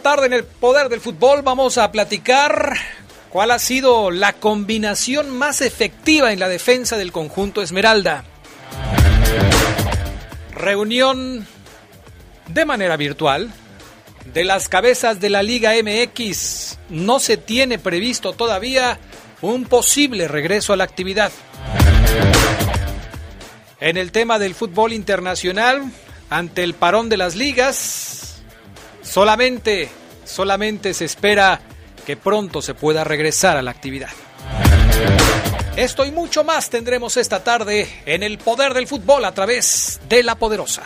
[0.00, 2.74] Tarde en el Poder del Fútbol vamos a platicar
[3.28, 8.24] cuál ha sido la combinación más efectiva en la defensa del conjunto Esmeralda.
[10.54, 11.46] Reunión
[12.48, 13.50] de manera virtual
[14.32, 16.78] de las cabezas de la Liga MX.
[16.88, 18.98] No se tiene previsto todavía
[19.42, 21.30] un posible regreso a la actividad.
[23.80, 25.82] En el tema del fútbol internacional,
[26.28, 28.19] ante el parón de las ligas,
[29.02, 29.88] Solamente,
[30.24, 31.60] solamente se espera
[32.06, 34.10] que pronto se pueda regresar a la actividad.
[35.76, 40.22] Esto y mucho más tendremos esta tarde en el poder del fútbol a través de
[40.22, 40.82] la poderosa.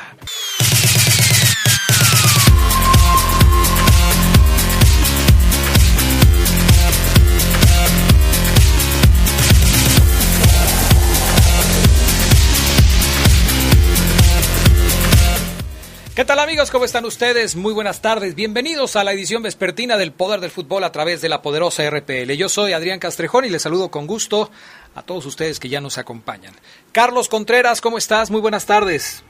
[16.14, 16.70] ¿Qué tal amigos?
[16.70, 17.56] ¿Cómo están ustedes?
[17.56, 18.36] Muy buenas tardes.
[18.36, 22.30] Bienvenidos a la edición vespertina del Poder del Fútbol a través de la poderosa RPL.
[22.36, 24.48] Yo soy Adrián Castrejón y les saludo con gusto
[24.94, 26.54] a todos ustedes que ya nos acompañan.
[26.92, 28.30] Carlos Contreras, ¿cómo estás?
[28.30, 29.24] Muy buenas tardes.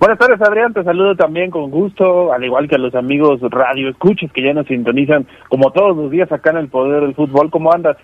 [0.00, 0.72] Buenas tardes, Adrián.
[0.72, 4.54] Te saludo también con gusto, al igual que a los amigos radio escuches que ya
[4.54, 7.50] nos sintonizan como todos los días acá en el Poder del Fútbol.
[7.50, 7.98] ¿Cómo andas?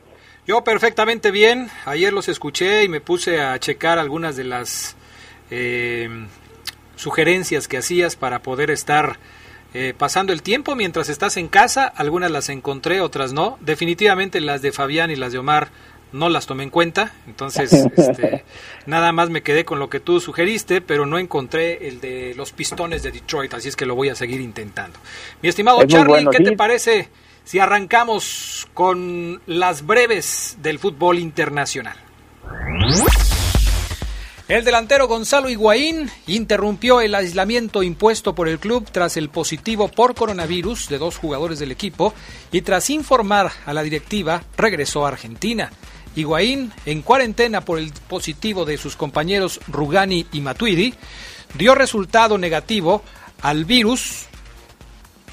[0.47, 1.69] Yo perfectamente bien.
[1.87, 4.99] Ayer los escuché y me puse a checar algunas de las
[5.51, 6.11] eh,
[7.03, 9.19] sugerencias que hacías para poder estar
[9.75, 11.87] eh, pasando el tiempo mientras estás en casa.
[11.87, 13.59] Algunas las encontré, otras no.
[13.61, 15.69] Definitivamente las de Fabián y las de Omar
[16.13, 17.13] no las tomé en cuenta.
[17.27, 18.45] Entonces, este,
[18.87, 22.53] nada más me quedé con lo que tú sugeriste, pero no encontré el de los
[22.53, 24.99] pistones de Detroit, así es que lo voy a seguir intentando.
[25.43, 27.09] Mi estimado Charlie, ¿qué te parece
[27.45, 31.97] si arrancamos con las breves del fútbol internacional?
[34.49, 40.15] El delantero Gonzalo Higuaín interrumpió el aislamiento impuesto por el club tras el positivo por
[40.15, 42.13] coronavirus de dos jugadores del equipo
[42.51, 45.71] y tras informar a la directiva regresó a Argentina.
[46.17, 50.93] Higuaín, en cuarentena por el positivo de sus compañeros Rugani y Matuidi,
[51.55, 53.03] dio resultado negativo
[53.43, 54.27] al virus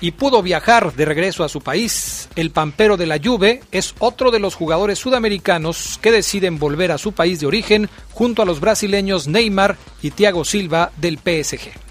[0.02, 2.30] y pudo viajar de regreso a su país.
[2.36, 6.98] El pampero de la Juve es otro de los jugadores sudamericanos que deciden volver a
[6.98, 11.90] su país de origen junto a los brasileños Neymar y Thiago Silva del PSG.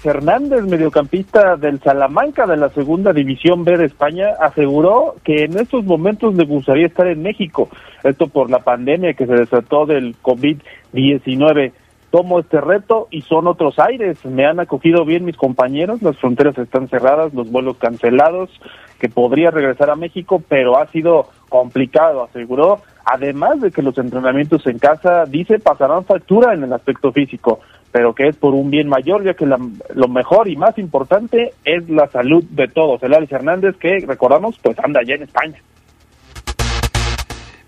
[0.00, 5.84] Fernández, mediocampista del Salamanca de la Segunda División B de España, aseguró que en estos
[5.84, 7.68] momentos le gustaría estar en México,
[8.02, 11.72] esto por la pandemia que se desató del COVID-19
[12.10, 14.24] tomo este reto y son otros aires.
[14.24, 18.50] Me han acogido bien mis compañeros, las fronteras están cerradas, los vuelos cancelados,
[18.98, 22.80] que podría regresar a México, pero ha sido complicado, aseguró.
[23.04, 27.60] Además de que los entrenamientos en casa, dice, pasarán factura en el aspecto físico,
[27.92, 31.88] pero que es por un bien mayor, ya que lo mejor y más importante es
[31.88, 33.02] la salud de todos.
[33.02, 35.60] El Alex Hernández, que recordamos, pues anda allá en España.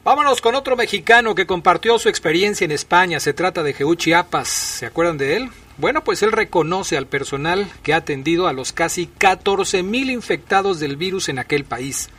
[0.04, 3.20] Vámonos con otro mexicano que compartió su experiencia en España.
[3.20, 4.48] Se trata de Jeú Chiapas.
[4.48, 5.50] ¿Se acuerdan de él?
[5.78, 10.80] Bueno, pues él reconoce al personal que ha atendido a los casi 14 mil infectados
[10.80, 12.10] del virus en aquel país.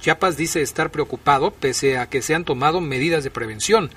[0.00, 3.90] Chiapas dice estar preocupado pese a que se han tomado medidas de prevención.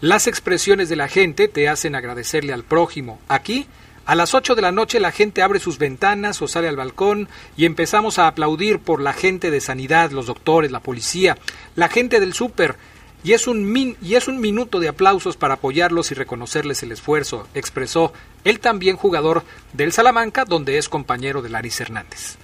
[0.00, 3.18] Las expresiones de la gente te hacen agradecerle al prójimo.
[3.26, 3.66] Aquí,
[4.06, 7.28] a las 8 de la noche la gente abre sus ventanas o sale al balcón
[7.56, 11.36] y empezamos a aplaudir por la gente de sanidad, los doctores, la policía,
[11.74, 12.76] la gente del súper
[13.24, 16.92] y es, un min, y es un minuto de aplausos para apoyarlos y reconocerles el
[16.92, 18.12] esfuerzo, expresó
[18.44, 19.42] el también jugador
[19.72, 22.38] del Salamanca, donde es compañero de Laris Hernández.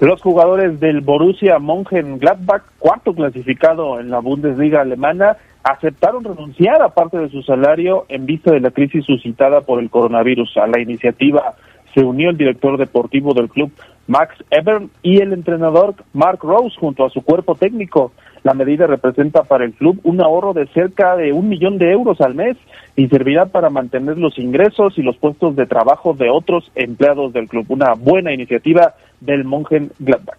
[0.00, 7.18] Los jugadores del Borussia Mönchengladbach, cuarto clasificado en la Bundesliga alemana, aceptaron renunciar a parte
[7.18, 10.56] de su salario en vista de la crisis suscitada por el coronavirus.
[10.56, 11.54] A la iniciativa
[11.94, 13.70] se unió el director deportivo del club,
[14.08, 18.12] Max Ebern, y el entrenador Mark Rose junto a su cuerpo técnico.
[18.42, 22.20] La medida representa para el club un ahorro de cerca de un millón de euros
[22.20, 22.56] al mes
[22.96, 27.48] y servirá para mantener los ingresos y los puestos de trabajo de otros empleados del
[27.48, 27.66] club.
[27.68, 30.38] Una buena iniciativa del Mongen Gladbach.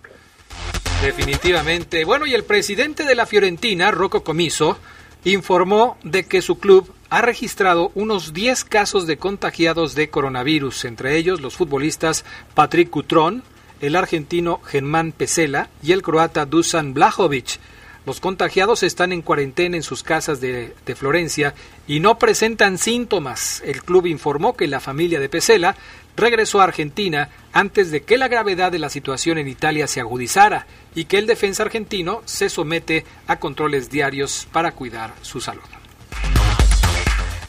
[1.04, 2.06] Definitivamente.
[2.06, 4.78] Bueno, y el presidente de la Fiorentina, Rocco Comiso,
[5.26, 11.18] informó de que su club ha registrado unos 10 casos de contagiados de coronavirus, entre
[11.18, 13.44] ellos los futbolistas Patrick Cutrón,
[13.82, 17.60] el argentino Germán Pesela y el croata Dusan Blajovic.
[18.06, 21.54] Los contagiados están en cuarentena en sus casas de, Florencia
[21.88, 23.62] y no presentan síntomas.
[23.66, 25.76] El club informó que la familia de Pesela
[26.18, 30.68] regresó a Argentina antes de que la gravedad de la situación en Italia se agudizara
[30.94, 35.64] y que el defensa argentino se somete a controles diarios para cuidar su salud.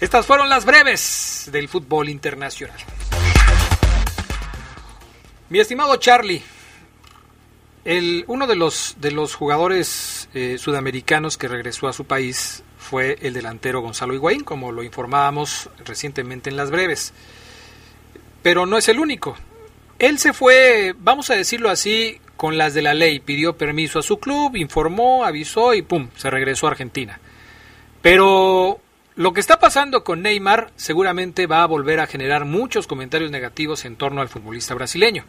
[0.00, 2.78] Estas fueron las breves del fútbol internacional.
[5.50, 6.42] Mi estimado Charlie,
[7.84, 13.18] el, uno de los, de los jugadores eh, sudamericanos que regresó a su país fue
[13.22, 17.12] el delantero Gonzalo Higuaín, como lo informábamos recientemente en las breves.
[18.42, 19.36] Pero no es el único.
[19.98, 23.20] Él se fue, vamos a decirlo así, con las de la ley.
[23.20, 26.08] Pidió permiso a su club, informó, avisó y ¡pum!
[26.16, 27.20] se regresó a Argentina.
[28.02, 28.80] Pero
[29.16, 33.84] lo que está pasando con Neymar seguramente va a volver a generar muchos comentarios negativos
[33.84, 35.24] en torno al futbolista brasileño,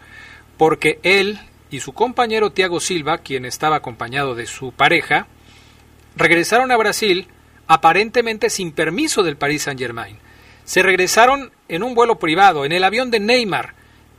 [0.58, 1.40] porque él
[1.72, 5.28] y su compañero Thiago Silva, quien estaba acompañado de su pareja,
[6.16, 7.28] regresaron a Brasil
[7.68, 10.18] aparentemente sin permiso del Paris Saint-Germain.
[10.64, 13.74] Se regresaron en un vuelo privado, en el avión de Neymar,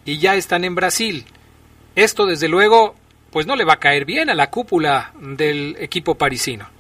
[0.05, 1.25] y ya están en Brasil.
[1.95, 2.95] Esto, desde luego,
[3.31, 6.76] pues no le va a caer bien a la cúpula del equipo parisino.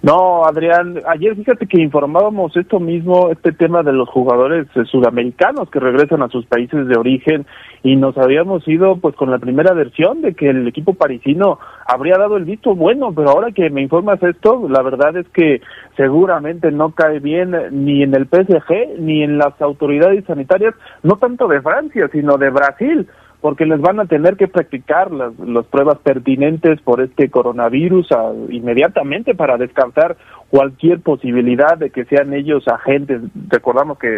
[0.00, 5.68] No, Adrián, ayer fíjate que informábamos esto mismo, este tema de los jugadores eh, sudamericanos
[5.70, 7.46] que regresan a sus países de origen
[7.82, 12.16] y nos habíamos ido pues con la primera versión de que el equipo parisino habría
[12.16, 15.62] dado el visto bueno, pero ahora que me informas esto, la verdad es que
[15.96, 21.48] seguramente no cae bien ni en el PSG ni en las autoridades sanitarias, no tanto
[21.48, 23.08] de Francia, sino de Brasil
[23.40, 25.32] porque les van a tener que practicar las,
[25.66, 28.08] pruebas pertinentes por este coronavirus
[28.50, 30.16] inmediatamente para descartar
[30.50, 33.20] cualquier posibilidad de que sean ellos agentes.
[33.48, 34.08] Recordamos que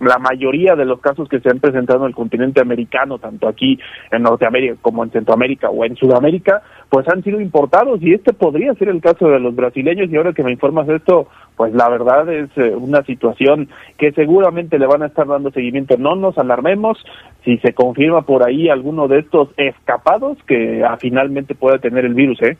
[0.00, 3.78] la mayoría de los casos que se han presentado en el continente americano, tanto aquí
[4.10, 8.74] en Norteamérica como en Centroamérica o en Sudamérica, pues han sido importados y este podría
[8.74, 12.32] ser el caso de los brasileños y ahora que me informas esto, pues la verdad
[12.32, 15.98] es eh, una situación que seguramente le van a estar dando seguimiento.
[15.98, 16.98] No nos alarmemos
[17.44, 22.14] si se confirma por ahí alguno de estos escapados que ah, finalmente pueda tener el
[22.14, 22.56] virus, ¿eh?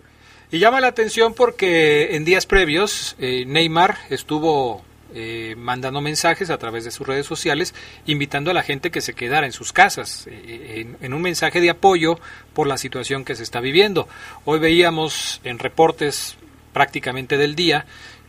[0.52, 4.84] Y llama la atención porque en días previos eh, Neymar estuvo
[5.14, 9.14] eh, mandando mensajes a través de sus redes sociales invitando a la gente que se
[9.14, 12.20] quedara en sus casas eh, en, un mensaje de apoyo
[12.52, 14.08] por la situación que se está viviendo.
[14.44, 16.36] Hoy veíamos en reportes
[16.74, 17.86] prácticamente del día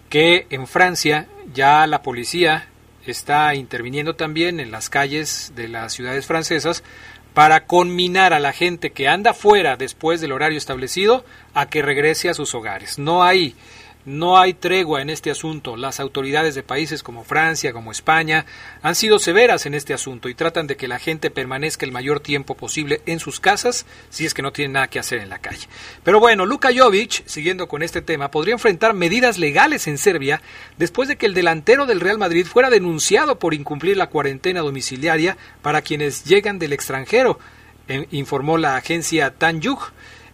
[0.07, 2.69] que en Francia ya la policía
[3.05, 6.85] está interviniendo también en las calles de las ciudades francesas
[7.33, 12.30] para conminar a la gente que anda fuera después del horario establecido a que regrese
[12.30, 13.00] a sus hogares.
[13.00, 13.56] No hay
[14.05, 15.77] no hay tregua en este asunto.
[15.77, 18.45] Las autoridades de países como Francia, como España,
[18.81, 22.19] han sido severas en este asunto y tratan de que la gente permanezca el mayor
[22.19, 25.39] tiempo posible en sus casas si es que no tienen nada que hacer en la
[25.39, 25.67] calle.
[26.03, 30.41] Pero bueno, Luka Jovic, siguiendo con este tema, podría enfrentar medidas legales en Serbia
[30.77, 35.38] después de que el delantero del Real Madrid fuera denunciado por incumplir la cuarentena domiciliaria
[35.61, 37.39] para quienes llegan del extranjero,
[37.88, 39.92] eh, informó la agencia Tanjug.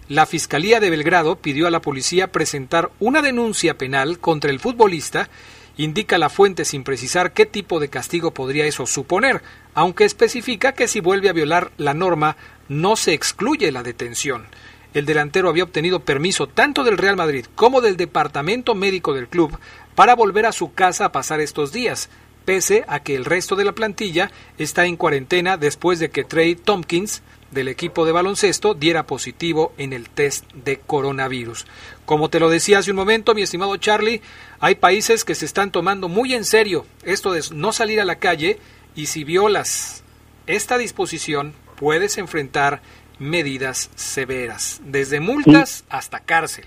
[0.09, 5.29] La Fiscalía de Belgrado pidió a la policía presentar una denuncia penal contra el futbolista,
[5.77, 9.43] indica la fuente sin precisar qué tipo de castigo podría eso suponer,
[9.75, 12.37] aunque especifica que si vuelve a violar la norma
[12.69, 14.47] no se excluye la detención.
[14.95, 19.59] El delantero había obtenido permiso tanto del Real Madrid como del departamento médico del club
[19.93, 22.09] para volver a su casa a pasar estos días,
[22.49, 26.55] pese a que el resto de la plantilla está en cuarentena después de que Trey
[26.55, 31.67] Tompkins del equipo de baloncesto diera positivo en el test de coronavirus.
[32.07, 34.23] Como te lo decía hace un momento, mi estimado Charlie,
[34.59, 38.17] hay países que se están tomando muy en serio esto de no salir a la
[38.17, 38.57] calle
[38.95, 40.03] y si violas
[40.47, 42.81] esta disposición puedes enfrentar
[43.19, 46.65] medidas severas, desde multas hasta cárcel.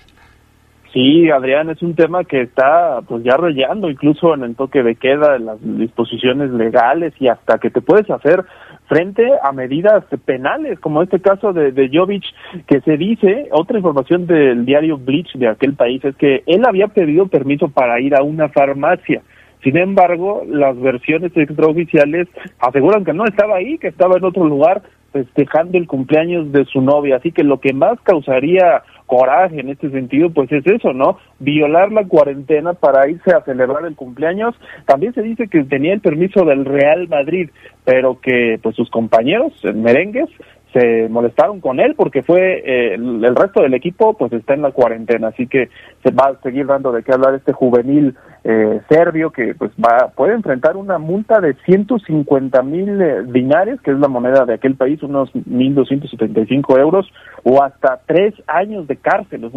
[0.93, 4.97] Sí, Adrián, es un tema que está pues ya rayando incluso en el toque de
[4.97, 8.45] queda, en las disposiciones legales y hasta que te puedes hacer
[8.89, 12.25] frente a medidas penales, como este caso de, de Jovic,
[12.67, 16.89] que se dice, otra información del diario Bleach de aquel país, es que él había
[16.89, 19.23] pedido permiso para ir a una farmacia.
[19.63, 24.83] Sin embargo, las versiones extraoficiales aseguran que no estaba ahí, que estaba en otro lugar,
[25.13, 27.17] festejando el cumpleaños de su novia.
[27.17, 31.19] Así que lo que más causaría coraje en este sentido, pues es eso, ¿no?
[31.39, 34.55] Violar la cuarentena para irse a celebrar el cumpleaños.
[34.87, 37.51] También se dice que tenía el permiso del Real Madrid,
[37.85, 40.31] pero que pues sus compañeros merengues
[40.73, 44.71] se molestaron con él porque fue eh, el, resto del equipo pues está en la
[44.71, 45.69] cuarentena así que
[46.03, 50.09] se va a seguir dando de qué hablar este juvenil eh, serbio que pues va
[50.09, 54.75] puede enfrentar una multa de 150 mil eh, dinares que es la moneda de aquel
[54.75, 57.07] país unos 1.275 euros
[57.45, 59.51] o hasta tres años de cárcel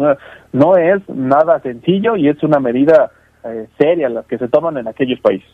[0.52, 3.10] no es nada sencillo y es una medida
[3.78, 5.48] seria la que se toman en aquellos países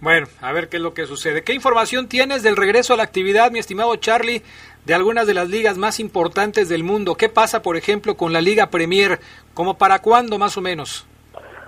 [0.00, 1.44] bueno, a ver qué es lo que sucede.
[1.44, 4.42] ¿Qué información tienes del regreso a la actividad, mi estimado Charlie,
[4.86, 7.16] de algunas de las ligas más importantes del mundo?
[7.16, 9.20] ¿Qué pasa, por ejemplo, con la Liga Premier?
[9.52, 11.06] ¿Cómo para cuándo, más o menos?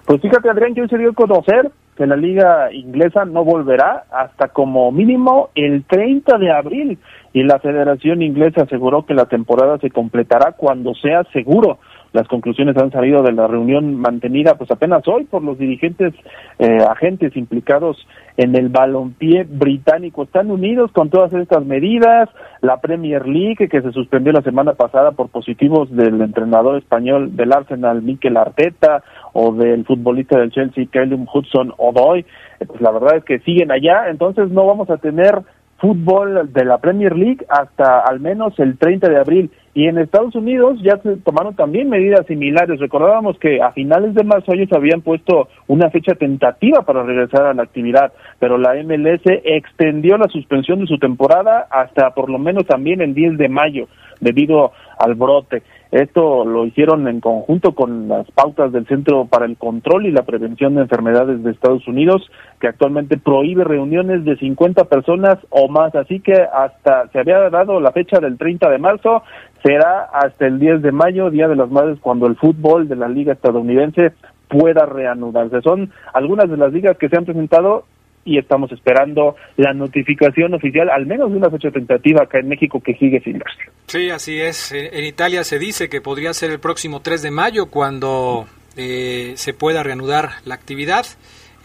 [0.04, 4.04] Pues fíjate, Adrián, que hoy se dio a conocer que la liga inglesa no volverá
[4.10, 6.98] hasta como mínimo el 30 de abril
[7.32, 11.78] y la Federación Inglesa aseguró que la temporada se completará cuando sea seguro.
[12.12, 16.12] Las conclusiones han salido de la reunión mantenida pues apenas hoy por los dirigentes
[16.58, 17.96] eh, agentes implicados
[18.36, 20.24] en el balompié británico.
[20.24, 22.28] Están unidos con todas estas medidas.
[22.60, 27.52] La Premier League, que se suspendió la semana pasada por positivos del entrenador español del
[27.52, 29.02] Arsenal, Mikel Arteta,
[29.32, 33.72] o del futbolista del Chelsea, Callum Hudson Odoi, eh, pues la verdad es que siguen
[33.72, 34.08] allá.
[34.08, 35.40] Entonces no vamos a tener
[35.78, 39.50] fútbol de la Premier League hasta al menos el 30 de abril.
[39.74, 42.78] Y en Estados Unidos ya se tomaron también medidas similares.
[42.78, 47.54] Recordábamos que a finales de marzo ellos habían puesto una fecha tentativa para regresar a
[47.54, 52.66] la actividad, pero la MLS extendió la suspensión de su temporada hasta por lo menos
[52.66, 53.88] también el 10 de mayo
[54.20, 55.62] debido al brote.
[55.90, 60.22] Esto lo hicieron en conjunto con las pautas del Centro para el Control y la
[60.22, 65.94] Prevención de Enfermedades de Estados Unidos, que actualmente prohíbe reuniones de 50 personas o más.
[65.94, 69.22] Así que hasta se había dado la fecha del 30 de marzo,
[69.62, 73.08] será hasta el 10 de mayo, Día de las Madres, cuando el fútbol de la
[73.08, 74.12] Liga Estadounidense
[74.48, 75.62] pueda reanudarse.
[75.62, 77.84] Son algunas de las ligas que se han presentado
[78.24, 82.80] y estamos esperando la notificación oficial, al menos de una fecha tentativa acá en México
[82.80, 83.62] que sigue sin darse.
[83.86, 84.72] Sí, así es.
[84.72, 89.54] En Italia se dice que podría ser el próximo 3 de mayo cuando eh, se
[89.54, 91.04] pueda reanudar la actividad.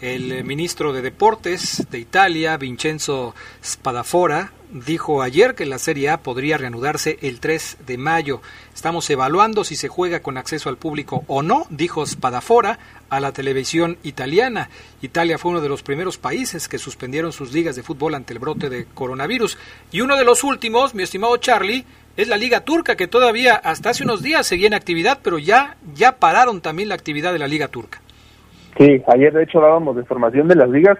[0.00, 6.58] El ministro de Deportes de Italia, Vincenzo Spadafora, dijo ayer que la Serie A podría
[6.58, 8.40] reanudarse el 3 de mayo.
[8.74, 12.78] Estamos evaluando si se juega con acceso al público o no, dijo Spadafora
[13.10, 14.68] a la televisión italiana.
[15.02, 18.38] Italia fue uno de los primeros países que suspendieron sus ligas de fútbol ante el
[18.38, 19.58] brote de coronavirus.
[19.90, 21.84] Y uno de los últimos, mi estimado Charlie,
[22.16, 25.76] es la Liga Turca, que todavía hasta hace unos días seguía en actividad, pero ya,
[25.94, 28.00] ya pararon también la actividad de la Liga Turca.
[28.76, 30.98] Sí, ayer de hecho dábamos de información de las ligas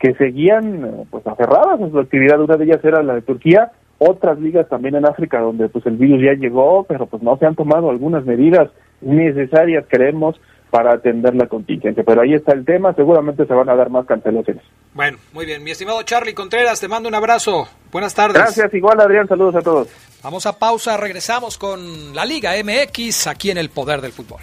[0.00, 2.40] que seguían pues aferradas a su actividad.
[2.40, 5.96] Una de ellas era la de Turquía, otras ligas también en África donde pues el
[5.96, 8.70] virus ya llegó, pero pues no se han tomado algunas medidas
[9.02, 10.40] necesarias, creemos,
[10.70, 12.02] para atender la contingencia.
[12.02, 14.64] Pero ahí está el tema, seguramente se van a dar más cancelaciones.
[14.94, 15.62] Bueno, muy bien.
[15.62, 17.68] Mi estimado Charlie Contreras, te mando un abrazo.
[17.92, 18.40] Buenas tardes.
[18.40, 19.88] Gracias, igual Adrián, saludos a todos.
[20.22, 24.40] Vamos a pausa, regresamos con la Liga MX aquí en el Poder del Fútbol.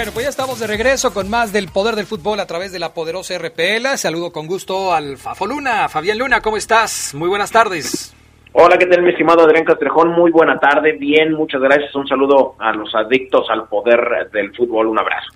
[0.00, 2.78] Bueno, pues ya estamos de regreso con más del poder del fútbol a través de
[2.78, 3.98] la poderosa RPL.
[3.98, 5.90] Saludo con gusto al Fafo Luna.
[5.90, 7.14] Fabián Luna, ¿cómo estás?
[7.14, 8.16] Muy buenas tardes.
[8.52, 10.12] Hola, ¿qué tal, mi estimado Adrián Castrejón?
[10.12, 11.94] Muy buena tarde, bien, muchas gracias.
[11.94, 15.28] Un saludo a los adictos al poder del fútbol, un abrazo.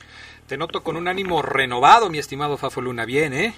[0.47, 3.52] Te noto con un ánimo renovado, mi estimado Fafo Luna, bien, ¿eh?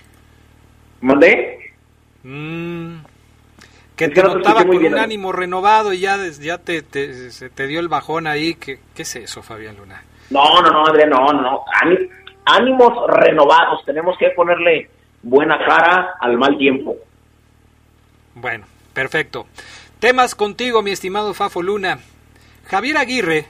[1.02, 1.72] ¿Mandé?
[2.24, 2.96] Mm,
[3.94, 7.78] que te notaba con un ánimo renovado y ya, ya te, te, se te dio
[7.78, 8.54] el bajón ahí.
[8.56, 10.02] ¿Qué, ¿Qué es eso, Fabián Luna?
[10.30, 11.64] No, no, no, Adrián, no, no.
[12.44, 13.84] Ánimos renovados.
[13.84, 14.90] Tenemos que ponerle
[15.22, 16.96] buena cara al mal tiempo.
[18.34, 19.46] Bueno, perfecto.
[19.98, 21.98] Temas contigo, mi estimado Fafo Luna.
[22.66, 23.46] Javier Aguirre,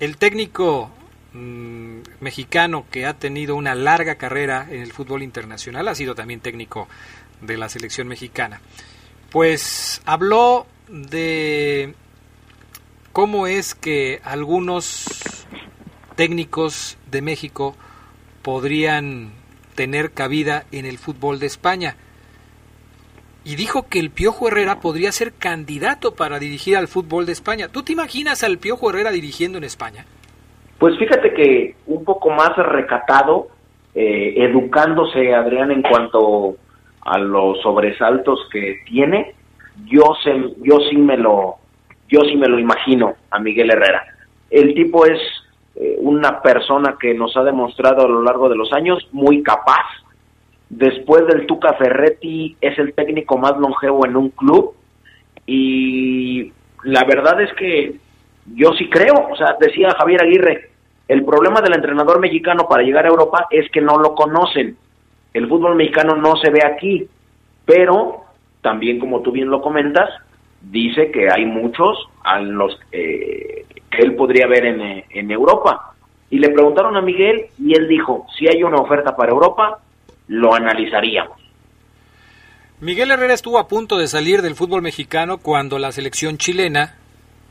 [0.00, 0.90] el técnico
[1.32, 6.40] mm, mexicano que ha tenido una larga carrera en el fútbol internacional, ha sido también
[6.40, 6.88] técnico
[7.40, 8.60] de la selección mexicana.
[9.30, 11.94] Pues habló de
[13.12, 15.46] cómo es que algunos
[16.16, 17.74] técnicos de México
[18.42, 19.30] podrían
[19.74, 21.96] tener cabida en el fútbol de España.
[23.44, 27.68] Y dijo que el Piojo Herrera podría ser candidato para dirigir al fútbol de España.
[27.68, 30.04] ¿Tú te imaginas al Piojo Herrera dirigiendo en España?
[30.78, 33.48] Pues fíjate que un poco más recatado,
[33.94, 36.56] eh, educándose Adrián en cuanto
[37.02, 39.34] a los sobresaltos que tiene,
[39.84, 40.32] yo, se,
[40.62, 41.56] yo sí me lo
[42.08, 44.04] yo sí me lo imagino a Miguel Herrera.
[44.50, 45.18] El tipo es
[45.76, 49.84] eh, una persona que nos ha demostrado a lo largo de los años muy capaz.
[50.68, 54.74] Después del Tuca Ferretti es el técnico más longevo en un club
[55.46, 56.52] y
[56.82, 57.96] la verdad es que
[58.54, 60.70] yo sí creo, o sea, decía Javier Aguirre,
[61.08, 64.76] el problema del entrenador mexicano para llegar a Europa es que no lo conocen.
[65.34, 67.06] El fútbol mexicano no se ve aquí,
[67.64, 68.24] pero
[68.62, 70.10] también como tú bien lo comentas,
[70.62, 73.64] dice que hay muchos a los eh,
[73.98, 75.94] él podría ver en, eh, en Europa.
[76.30, 79.78] Y le preguntaron a Miguel y él dijo, si hay una oferta para Europa,
[80.28, 81.40] lo analizaríamos.
[82.80, 86.96] Miguel Herrera estuvo a punto de salir del fútbol mexicano cuando la selección chilena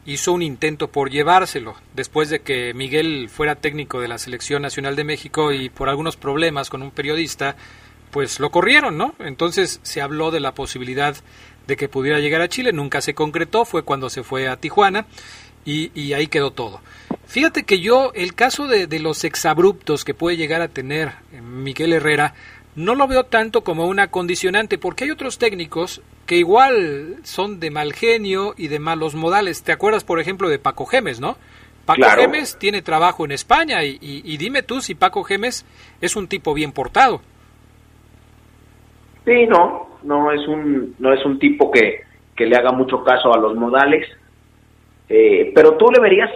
[0.05, 4.95] hizo un intento por llevárselo, después de que Miguel fuera técnico de la Selección Nacional
[4.95, 7.55] de México y por algunos problemas con un periodista,
[8.11, 9.15] pues lo corrieron, ¿no?
[9.19, 11.15] Entonces se habló de la posibilidad
[11.65, 15.07] de que pudiera llegar a Chile, nunca se concretó, fue cuando se fue a Tijuana
[15.65, 16.79] y, ahí quedó todo.
[17.25, 21.93] Fíjate que yo, el caso de, de los exabruptos que puede llegar a tener Miguel
[21.93, 22.35] Herrera,
[22.75, 27.71] no lo veo tanto como una condicionante, porque hay otros técnicos que igual son de
[27.71, 29.63] mal genio y de malos modales.
[29.63, 31.37] ¿Te acuerdas, por ejemplo, de Paco Gemes, no?
[31.85, 35.65] Paco Gemes tiene trabajo en España y, dime tú si Paco Gemes
[36.01, 37.21] es un tipo bien portado.
[39.23, 42.01] Sí, no, no es un, no es un tipo que,
[42.35, 44.07] que le haga mucho caso a los modales.
[45.09, 46.29] Eh, pero tú le verías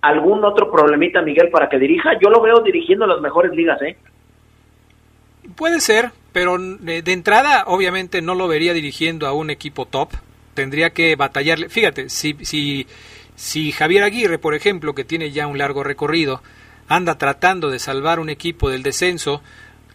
[0.00, 2.18] algún otro problemita, Miguel, para que dirija.
[2.20, 3.96] Yo lo veo dirigiendo las mejores ligas, ¿eh?
[5.56, 10.10] Puede ser, pero de, entrada obviamente no lo vería dirigiendo a un equipo top.
[10.54, 11.68] Tendría que batallarle.
[11.68, 12.86] Fíjate, si, si,
[13.36, 16.42] si Javier Aguirre, por ejemplo, que tiene ya un largo recorrido,
[16.88, 19.40] anda tratando de salvar un equipo del descenso,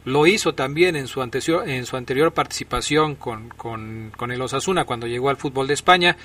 [0.06, 4.86] lo hizo también en su anterior, en su anterior participación con, con, con el Osasuna
[4.86, 6.18] cuando llegó al fútbol de España,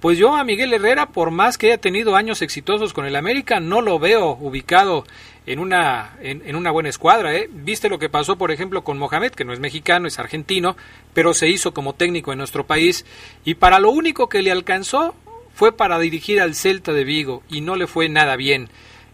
[0.00, 3.60] pues yo a Miguel Herrera, por más que haya tenido años exitosos con el América,
[3.60, 5.04] no lo veo ubicado
[5.46, 7.34] en una, en, una buena escuadra.
[7.34, 7.48] ¿eh?
[7.50, 10.76] Viste lo que pasó, por ejemplo, con Mohamed, que no es mexicano, es argentino,
[11.14, 13.06] pero se hizo como técnico en nuestro país
[13.44, 15.14] y para lo único que le alcanzó
[15.54, 18.68] fue para dirigir al Celta de Vigo y no le fue nada bien.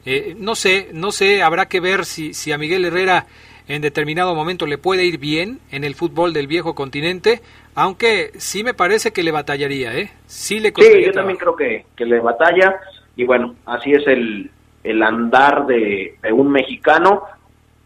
[0.04, 3.26] Eh, no sé, no sé, habrá que ver si, si a Miguel Herrera
[3.74, 7.40] en determinado momento le puede ir bien en el fútbol del viejo continente,
[7.74, 10.10] aunque sí me parece que le batallaría, ¿eh?
[10.26, 12.76] Sí, le sí yo también creo que, que, le batalla,
[13.16, 14.50] y bueno, así es el,
[14.84, 17.22] el andar de, un mexicano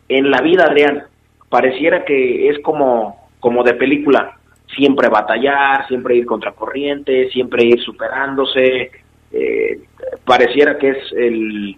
[0.08, 1.06] en la vida real.
[1.48, 4.36] Pareciera que es como, como de película,
[4.74, 8.90] siempre batallar, siempre ir contra corriente, siempre ir superándose,
[9.30, 9.80] eh,
[10.24, 11.76] pareciera que es el,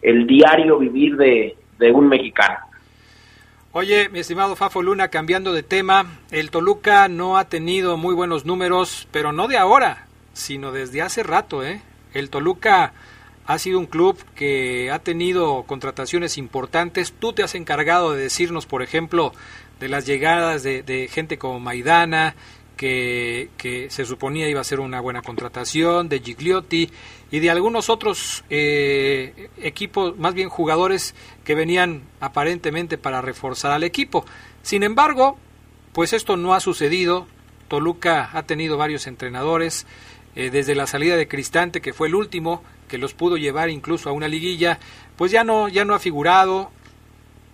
[0.00, 2.69] el diario vivir de, de un mexicano.
[3.72, 8.44] Oye, mi estimado Fafo Luna, cambiando de tema, el Toluca no ha tenido muy buenos
[8.44, 11.80] números, pero no de ahora, sino desde hace rato, ¿eh?
[12.12, 12.94] El Toluca
[13.46, 17.12] ha sido un club que ha tenido contrataciones importantes.
[17.16, 19.32] Tú te has encargado de decirnos, por ejemplo,
[19.78, 22.34] de las llegadas de, gente como Maidana,
[22.80, 26.90] que, se suponía iba a ser una buena contratación, de Gigliotti
[27.30, 31.14] y de algunos otros eh, equipos, más bien jugadores
[31.44, 34.24] que venían aparentemente para reforzar al equipo.
[34.62, 35.36] Sin embargo,
[35.92, 37.26] pues esto no ha sucedido.
[37.68, 39.86] Toluca ha tenido varios entrenadores,
[40.34, 44.08] eh, desde la salida de Cristante, que fue el último, que los pudo llevar incluso
[44.08, 44.78] a una liguilla,
[45.16, 46.70] pues ya no, ya no ha figurado.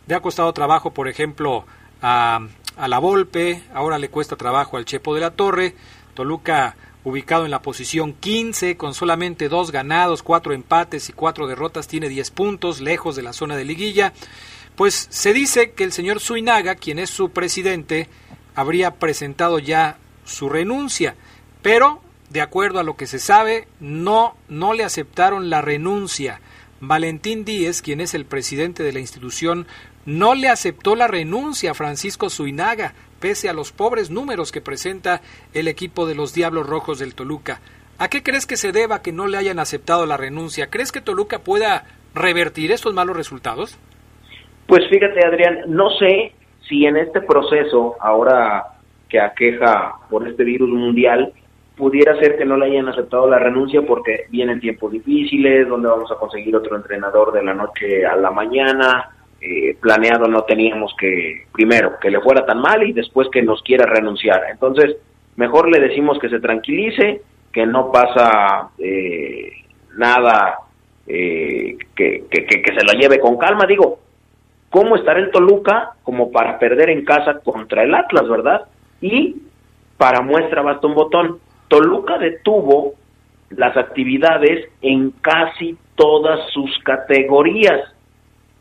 [0.07, 1.67] Le ha costado trabajo, por ejemplo,
[2.01, 5.75] a, a la Volpe, ahora le cuesta trabajo al Chepo de la Torre.
[6.15, 11.87] Toluca ubicado en la posición 15 con solamente dos ganados, cuatro empates y cuatro derrotas,
[11.87, 14.13] tiene 10 puntos, lejos de la zona de liguilla.
[14.75, 18.09] Pues se dice que el señor Suinaga, quien es su presidente,
[18.57, 21.15] habría presentado ya su renuncia,
[21.63, 26.41] pero de acuerdo a lo que se sabe, no no le aceptaron la renuncia.
[26.81, 29.67] Valentín Díez, quien es el presidente de la institución,
[30.07, 35.21] no le aceptó la renuncia a Francisco Suinaga, pese a los pobres números que presenta
[35.53, 37.61] el equipo de los Diablos Rojos del Toluca.
[37.99, 40.69] ¿A qué crees que se deba que no le hayan aceptado la renuncia?
[40.69, 43.79] ¿Crees que Toluca pueda revertir estos malos resultados?
[44.67, 46.33] Pues fíjate, Adrián, no sé
[46.69, 48.65] si en este proceso, ahora
[49.09, 51.33] que aqueja por este virus mundial,
[51.77, 56.11] pudiera ser que no le hayan aceptado la renuncia porque vienen tiempos difíciles, donde vamos
[56.11, 59.16] a conseguir otro entrenador de la noche a la mañana,
[59.49, 63.63] eh, planeado no teníamos que, primero, que le fuera tan mal y después que nos
[63.63, 64.43] quiera renunciar.
[64.51, 64.97] Entonces,
[65.37, 69.53] mejor le decimos que se tranquilice, que no pasa eh,
[69.97, 70.59] nada,
[71.07, 73.67] eh, que, se lo lleve con calma.
[73.69, 74.01] Digo,
[74.69, 78.63] ¿cómo estará el Toluca como para perder en casa contra el Atlas, verdad?
[79.01, 79.37] Y
[79.97, 81.39] para muestra basta un botón.
[81.69, 82.95] Toluca detuvo
[83.51, 87.81] las actividades en casi todas sus categorías,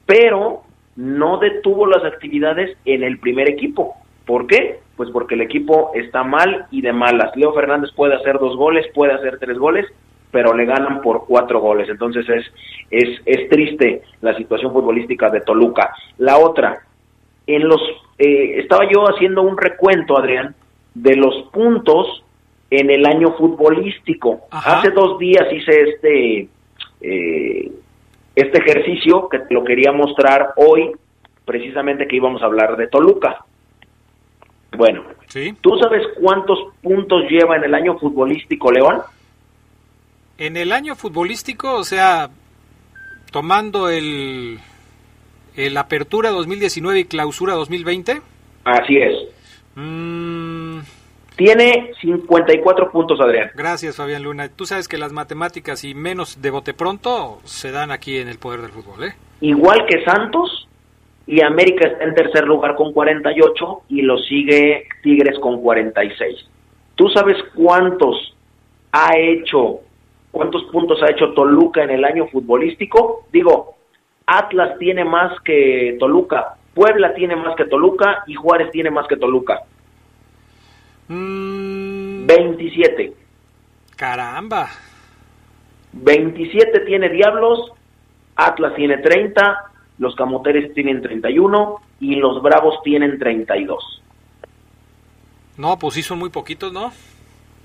[0.06, 0.64] pero
[0.95, 3.95] no detuvo las actividades en el primer equipo.
[4.25, 4.79] ¿Por qué?
[4.95, 7.36] Pues porque el equipo está mal y de malas.
[7.36, 9.86] Leo Fernández puede hacer dos goles, puede hacer tres goles,
[10.31, 11.89] pero le ganan por cuatro goles.
[11.89, 12.45] Entonces es,
[12.89, 15.93] es, es triste la situación futbolística de Toluca.
[16.17, 16.79] La otra,
[17.45, 17.81] en los,
[18.17, 20.55] eh, estaba yo haciendo un recuento, Adrián,
[20.93, 22.23] de los puntos
[22.69, 24.41] en el año futbolístico.
[24.49, 26.47] Hace dos días hice este,
[27.01, 27.71] eh,
[28.36, 30.91] este ejercicio que te lo quería mostrar hoy,
[31.45, 33.45] precisamente que íbamos a hablar de Toluca.
[34.76, 35.04] Bueno,
[35.62, 39.02] ¿tú sabes cuántos puntos lleva en el año futbolístico León?
[40.38, 42.30] En el año futbolístico, o sea,
[43.32, 44.60] tomando el,
[45.56, 48.21] el Apertura 2019 y Clausura 2020.
[48.65, 49.13] Así es.
[49.76, 50.80] Mm.
[51.36, 53.52] Tiene 54 puntos, Adrián.
[53.56, 54.50] Gracias, Fabián Luna.
[54.50, 58.39] Tú sabes que las matemáticas y menos de bote pronto se dan aquí en el
[58.39, 59.15] poder del fútbol, ¿eh?
[59.41, 60.65] Igual que Santos,
[61.28, 66.48] y América está en tercer lugar con 48 y lo sigue Tigres con 46.
[66.95, 68.36] ¿Tú sabes cuántos
[68.91, 69.80] ha hecho,
[70.32, 73.26] cuántos puntos ha hecho Toluca en el año futbolístico?
[73.32, 73.76] Digo,
[74.28, 79.17] Atlas tiene más que Toluca, Puebla tiene más que Toluca y Juárez tiene más que
[79.17, 79.63] Toluca.
[81.07, 83.09] 27.
[83.09, 83.13] Mm.
[83.95, 84.69] Caramba.
[85.93, 87.71] 27 tiene Diablos,
[88.35, 94.01] Atlas tiene 30, los Camoteres tienen 31 y los Bravos tienen 32.
[95.57, 96.91] No, pues sí son muy poquitos, ¿no?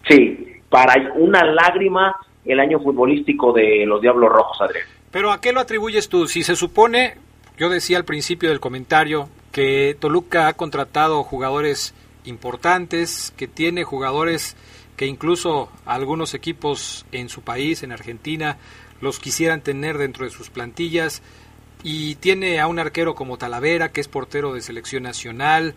[0.09, 4.87] Sí, para una lágrima el año futbolístico de los Diablos Rojos, Adrián.
[5.11, 6.29] Pero ¿a qué lo atribuyes tú?
[6.29, 7.16] Si se supone,
[7.59, 11.94] yo decía al principio del comentario, que Toluca ha contratado jugadores
[12.25, 14.57] importantes, que tiene jugadores
[14.97, 18.59] que incluso algunos equipos en su país, en Argentina,
[19.01, 21.23] los quisieran tener dentro de sus plantillas,
[21.83, 25.75] y tiene a un arquero como Talavera, que es portero de selección nacional,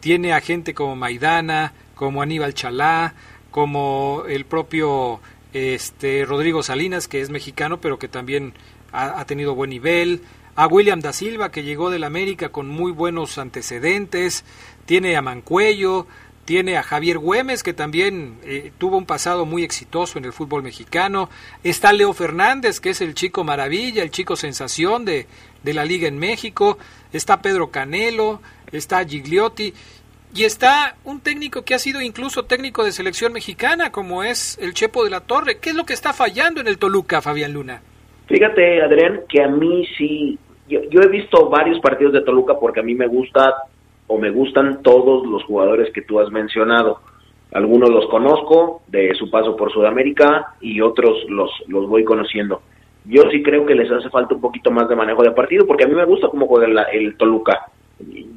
[0.00, 3.14] tiene a gente como Maidana, como Aníbal Chalá,
[3.50, 5.20] como el propio
[5.52, 8.54] este Rodrigo Salinas, que es mexicano, pero que también
[8.90, 10.22] ha, ha tenido buen nivel,
[10.56, 14.44] a William da Silva, que llegó del América con muy buenos antecedentes,
[14.86, 16.06] tiene a Mancuello,
[16.44, 20.62] tiene a Javier Güemes, que también eh, tuvo un pasado muy exitoso en el fútbol
[20.62, 21.30] mexicano.
[21.62, 25.26] Está Leo Fernández, que es el chico maravilla, el chico sensación de,
[25.62, 26.78] de la liga en México.
[27.12, 28.40] Está Pedro Canelo,
[28.72, 29.72] está Gigliotti.
[30.36, 34.74] Y está un técnico que ha sido incluso técnico de selección mexicana, como es el
[34.74, 35.58] Chepo de la Torre.
[35.58, 37.82] ¿Qué es lo que está fallando en el Toluca, Fabián Luna?
[38.26, 40.36] Fíjate, Adrián, que a mí sí,
[40.68, 43.54] yo, yo he visto varios partidos de Toluca porque a mí me gusta
[44.06, 47.00] o me gustan todos los jugadores que tú has mencionado.
[47.52, 52.62] Algunos los conozco de su paso por Sudamérica y otros los, los voy conociendo.
[53.04, 55.84] Yo sí creo que les hace falta un poquito más de manejo de partido porque
[55.84, 57.66] a mí me gusta cómo juega el, el Toluca.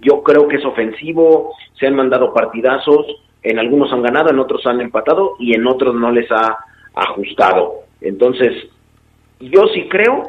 [0.02, 3.06] Yo creo que es ofensivo, se han mandado partidazos,
[3.44, 6.58] en algunos han ganado, en otros han empatado y en otros no les ha
[6.94, 7.76] ajustado.
[8.02, 8.70] Entonces,
[9.40, 10.24] yo sí creo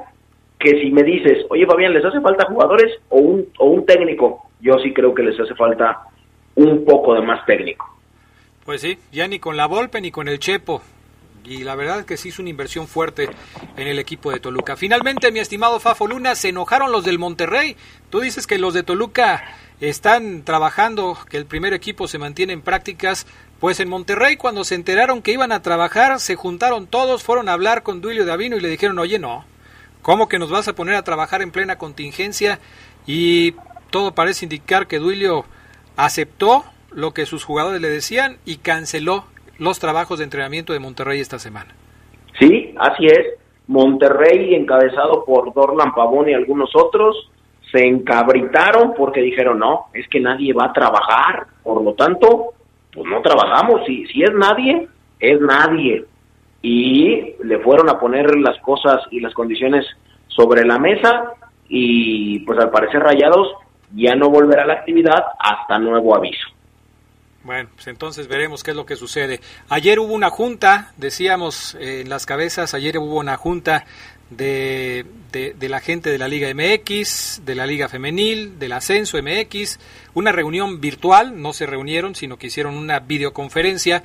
[0.59, 4.48] que si me dices, oye Fabián, ¿les hace falta jugadores o un, o un técnico?
[4.61, 6.01] Yo sí creo que les hace falta
[6.55, 7.87] un poco de más técnico.
[8.65, 10.83] Pues sí, ya ni con la Volpe ni con el Chepo.
[11.45, 13.31] Y la verdad que sí es una inversión fuerte
[13.77, 14.77] en el equipo de Toluca.
[14.77, 17.77] Finalmente, mi estimado Fafo Luna, se enojaron los del Monterrey.
[18.11, 19.45] Tú dices que los de Toluca
[19.81, 23.27] están trabajando, que el primer equipo se mantiene en prácticas.
[23.61, 27.55] Pues en Monterrey, cuando se enteraron que iban a trabajar, se juntaron todos, fueron a
[27.55, 29.47] hablar con Duilio Davino y le dijeron, oye, no,
[30.03, 32.61] ¿Cómo que nos vas a poner a trabajar en plena contingencia?
[33.07, 33.55] Y
[33.91, 35.45] todo parece indicar que Duilio
[35.97, 39.25] aceptó lo que sus jugadores le decían y canceló
[39.59, 41.75] los trabajos de entrenamiento de Monterrey esta semana.
[42.39, 43.35] Sí, así es.
[43.67, 47.31] Monterrey, encabezado por Dorlan Pavón y algunos otros,
[47.71, 52.55] se encabritaron porque dijeron, no, es que nadie va a trabajar, por lo tanto,
[52.93, 53.83] pues no trabajamos.
[53.87, 54.89] Si, si es nadie,
[55.21, 56.05] es nadie
[56.63, 59.87] y le fueron a poner las cosas y las condiciones
[60.29, 61.33] sobre la mesa
[61.69, 63.53] y pues al parecer Rayados
[63.95, 66.49] ya no volverá a la actividad hasta nuevo aviso.
[67.45, 69.41] Bueno, pues entonces veremos qué es lo que sucede.
[69.69, 73.87] Ayer hubo una junta, decíamos eh, en las cabezas, ayer hubo una junta
[74.29, 79.79] de, de, la gente de la Liga MX, de la Liga Femenil, del Ascenso MX,
[80.15, 84.03] una reunión virtual, no se reunieron, sino que hicieron una videoconferencia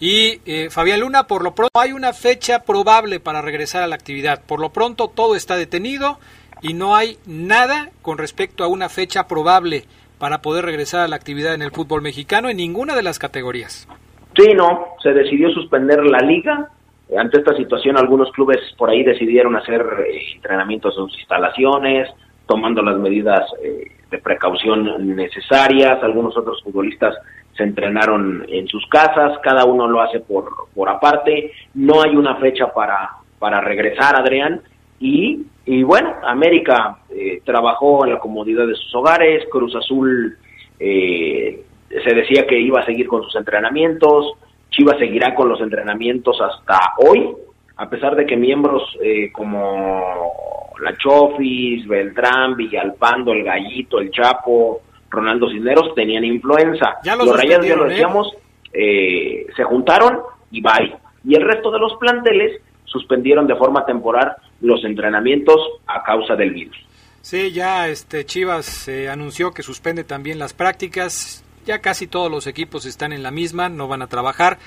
[0.00, 3.96] y eh, Fabián Luna, por lo pronto hay una fecha probable para regresar a la
[3.96, 4.42] actividad.
[4.42, 6.20] Por lo pronto todo está detenido
[6.62, 9.84] y no hay nada con respecto a una fecha probable
[10.18, 13.88] para poder regresar a la actividad en el fútbol mexicano en ninguna de las categorías.
[14.36, 16.68] Sí, no, se decidió suspender la liga.
[17.16, 22.08] Ante esta situación, algunos clubes por ahí decidieron hacer eh, entrenamientos en sus instalaciones,
[22.46, 26.02] tomando las medidas eh, de precaución necesarias.
[26.02, 27.14] Algunos otros futbolistas
[27.56, 31.52] se entrenaron en sus casas, cada uno lo hace por, por aparte.
[31.74, 34.62] No hay una fecha para, para regresar, Adrián.
[35.00, 40.36] Y, y bueno, América eh, trabajó en la comodidad de sus hogares, Cruz Azul
[40.78, 44.32] eh, se decía que iba a seguir con sus entrenamientos,
[44.70, 47.34] Chivas seguirá con los entrenamientos hasta hoy,
[47.76, 54.82] a pesar de que miembros eh, como La Chofis, Beltrán, Villalpando, El Gallito, El Chapo,
[55.10, 56.98] Ronaldo Cisneros tenían influenza.
[57.16, 57.90] los, Rayos, ya lo ¿eh?
[57.90, 58.36] decíamos,
[58.72, 60.18] eh, se juntaron
[60.50, 60.94] y bye.
[61.24, 66.52] Y el resto de los planteles suspendieron de forma temporal los entrenamientos a causa del
[66.52, 66.76] virus.
[67.22, 71.44] Sí, ya este Chivas se anunció que suspende también las prácticas.
[71.66, 74.58] Ya casi todos los equipos están en la misma, no van a trabajar.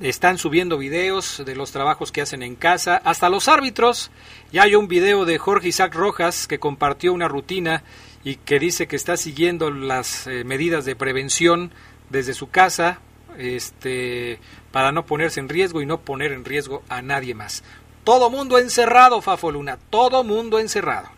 [0.00, 4.10] Están subiendo videos de los trabajos que hacen en casa, hasta los árbitros.
[4.52, 7.82] Ya hay un video de Jorge Isaac Rojas que compartió una rutina
[8.22, 11.70] y que dice que está siguiendo las eh, medidas de prevención
[12.10, 13.00] desde su casa
[13.38, 14.38] este,
[14.72, 17.64] para no ponerse en riesgo y no poner en riesgo a nadie más.
[18.04, 21.08] Todo mundo encerrado, Fafo Luna, todo mundo encerrado.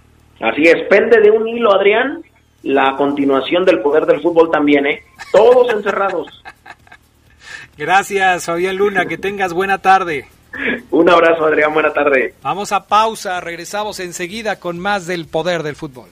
[0.41, 2.23] Así es, pende de un hilo, Adrián,
[2.63, 5.03] la continuación del poder del fútbol también, ¿eh?
[5.33, 6.43] Todos encerrados.
[7.77, 10.29] Gracias, Fabián Luna, que tengas buena tarde.
[10.91, 12.35] Un abrazo, Adrián, buena tarde.
[12.43, 16.09] Vamos a pausa, regresamos enseguida con más del poder del fútbol.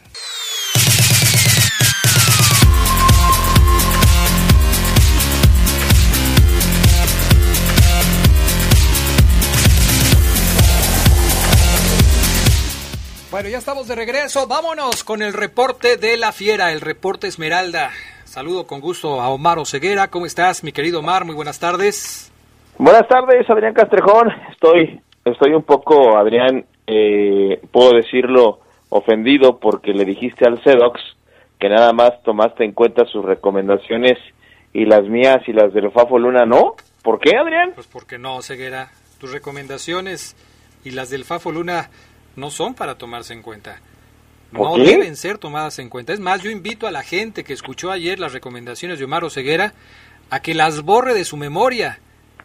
[13.34, 14.46] Bueno, ya estamos de regreso.
[14.46, 17.90] Vámonos con el reporte de la fiera, el reporte Esmeralda.
[18.22, 20.06] Saludo con gusto a Omar Oseguera.
[20.06, 21.24] ¿Cómo estás, mi querido Omar?
[21.24, 22.32] Muy buenas tardes.
[22.78, 24.28] Buenas tardes, Adrián Castrejón.
[24.52, 31.00] Estoy, estoy un poco, Adrián, eh, puedo decirlo, ofendido porque le dijiste al CEDOX
[31.58, 34.16] que nada más tomaste en cuenta sus recomendaciones
[34.72, 36.76] y las mías y las del Fafo Luna no.
[37.02, 37.72] ¿Por qué, Adrián?
[37.74, 38.92] Pues porque no, Ceguera.
[39.18, 40.36] Tus recomendaciones
[40.84, 41.90] y las del Fafo Luna
[42.36, 43.80] no son para tomarse en cuenta.
[44.52, 46.12] No deben ser tomadas en cuenta.
[46.12, 49.74] Es más, yo invito a la gente que escuchó ayer las recomendaciones de Omar Oseguera
[50.30, 51.98] a que las borre de su memoria.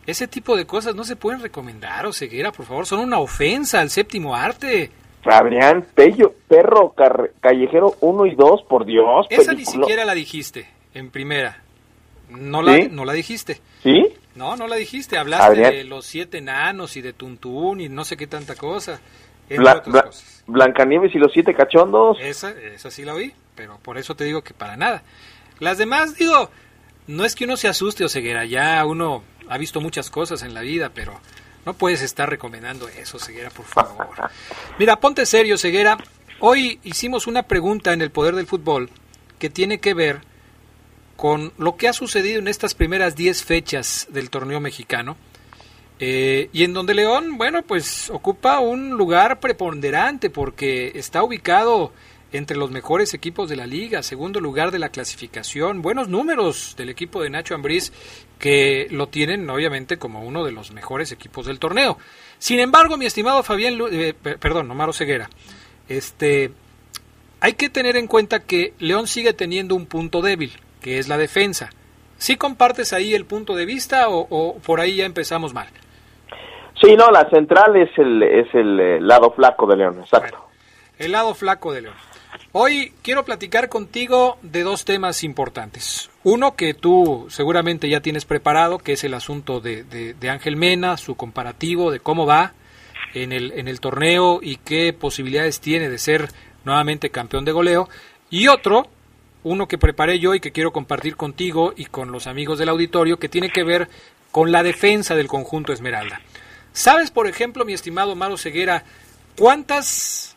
[0.08, 3.92] Ese tipo de cosas no se pueden recomendar, Oseguera, por favor, son una ofensa al
[3.92, 4.90] séptimo arte.
[5.22, 6.96] Fabrián Pello, perro
[7.42, 9.28] callejero 1 y 2, por Dios.
[9.30, 11.62] Esa ni siquiera la dijiste en primera.
[12.30, 13.60] No la, no la dijiste.
[13.84, 14.08] ¿Sí?
[14.36, 15.18] No, no la dijiste.
[15.18, 19.02] Hablaste de los siete enanos y de Tuntún y no sé qué tanta cosa.
[20.48, 22.18] Blancanieves y los siete cachondos.
[22.22, 25.04] Esa, esa sí la oí, pero por eso te digo que para nada.
[25.60, 26.50] Las demás, digo,
[27.08, 30.54] no es que uno se asuste o ceguera, ya uno ha visto muchas cosas en
[30.54, 31.20] la vida, pero
[31.66, 34.08] no puedes estar recomendando eso, ceguera, por favor.
[34.80, 35.98] Mira, ponte serio, ceguera.
[36.40, 38.90] Hoy hicimos una pregunta en el poder del fútbol
[39.40, 40.22] que tiene que ver
[41.16, 45.18] con lo que ha sucedido en estas primeras 10 fechas del torneo mexicano
[46.00, 51.92] eh, y en donde León, bueno, pues ocupa un lugar preponderante porque está ubicado
[52.32, 56.90] entre los mejores equipos de la liga, segundo lugar de la clasificación, buenos números del
[56.90, 57.92] equipo de Nacho Ambriz
[58.38, 61.98] que lo tienen obviamente como uno de los mejores equipos del torneo.
[62.38, 65.30] Sin embargo, mi estimado Fabián, eh, perdón, Omar Ceguera,
[65.90, 66.52] este,
[67.42, 71.18] hay que tener en cuenta que León sigue teniendo un punto débil, que es la
[71.18, 71.72] defensa.
[72.20, 75.70] ¿Sí compartes ahí el punto de vista o por ahí ya empezamos mal?
[76.82, 80.46] Sí, no, la central es el, es el eh, lado flaco de León, exacto.
[80.98, 81.96] el lado flaco de León.
[82.52, 86.10] Hoy quiero platicar contigo de dos temas importantes.
[86.24, 90.98] Uno que tú seguramente ya tienes preparado, que es el asunto de, de, Ángel Mena,
[90.98, 92.54] su comparativo de cómo va
[93.14, 96.30] en el, en el torneo y qué posibilidades tiene de ser
[96.66, 97.90] nuevamente campeón de goleo.
[98.30, 98.88] Y otro,
[99.44, 103.20] uno que preparé yo y que quiero compartir contigo y con los amigos del auditorio,
[103.20, 103.90] que tiene que ver
[104.32, 106.22] con la defensa del conjunto Esmeralda.
[106.74, 108.84] ¿Sabes, por ejemplo, mi estimado Maro Ceguera,
[109.36, 110.36] cuántas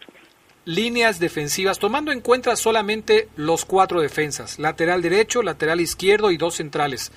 [0.65, 6.57] líneas defensivas, tomando en cuenta solamente los cuatro defensas, lateral derecho, lateral izquierdo y dos
[6.57, 7.13] centrales,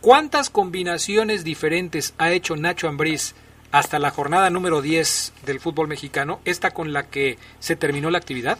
[0.00, 3.34] cuántas combinaciones diferentes ha hecho Nacho Ambriz
[3.72, 8.18] hasta la jornada número 10 del fútbol mexicano, esta con la que se terminó la
[8.18, 8.58] actividad?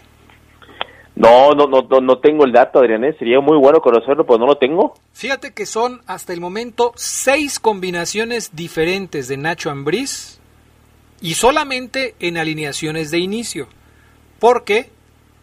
[1.16, 3.04] No, no, no, no, tengo el dato, Adrián.
[3.04, 3.14] ¿eh?
[3.18, 4.94] Sería muy bueno conocerlo, pero no lo tengo.
[5.12, 10.40] Fíjate que son hasta el momento seis combinaciones diferentes de Nacho Ambriz
[11.20, 13.68] y solamente en alineaciones de inicio.
[14.38, 14.90] Porque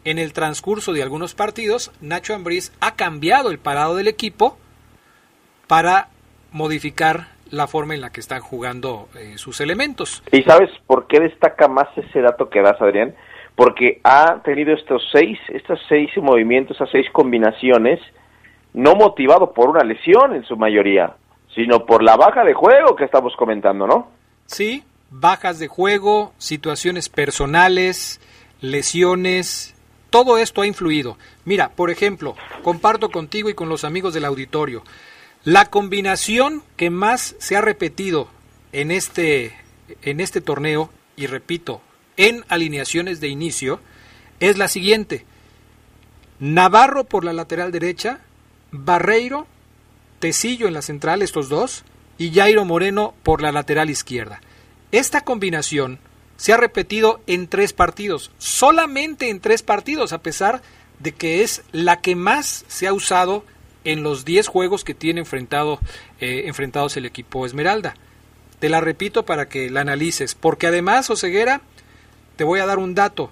[0.03, 4.58] en el transcurso de algunos partidos, Nacho Ambriz ha cambiado el parado del equipo
[5.67, 6.08] para
[6.51, 10.23] modificar la forma en la que están jugando eh, sus elementos.
[10.32, 13.15] ¿Y sabes por qué destaca más ese dato que das, Adrián?
[13.58, 18.00] Porque ha tenido estos seis, estos seis movimientos, esas seis combinaciones,
[18.74, 21.15] no motivado por una lesión en su mayoría,
[21.56, 24.12] sino por la baja de juego que estamos comentando, ¿no?
[24.46, 28.22] Sí, bajas de juego, situaciones personales,
[28.62, 29.76] lesiones,
[30.12, 31.17] todo esto ha influido.
[31.43, 34.84] Mira, por ejemplo, comparto contigo y con los amigos del auditorio,
[35.43, 38.28] la combinación que más se ha repetido
[38.72, 39.54] en este,
[40.04, 41.82] en este torneo, y repito,
[42.17, 43.80] en alineaciones de inicio,
[44.39, 45.25] es la siguiente.
[46.39, 48.19] Navarro por la lateral derecha,
[48.71, 49.47] Barreiro,
[50.19, 51.84] Tecillo en la central, estos dos,
[52.17, 54.41] y Jairo Moreno por la lateral izquierda.
[54.91, 55.99] Esta combinación
[56.38, 60.62] se ha repetido en tres partidos, solamente en tres partidos, a pesar
[60.99, 63.43] de que es la que más se ha usado
[63.84, 65.80] en los 10 juegos que tiene enfrentado,
[66.19, 67.95] eh, enfrentados el equipo Esmeralda.
[68.60, 71.62] Te la repito para que la analices, porque además, Oseguera,
[72.38, 73.30] te voy a dar un dato.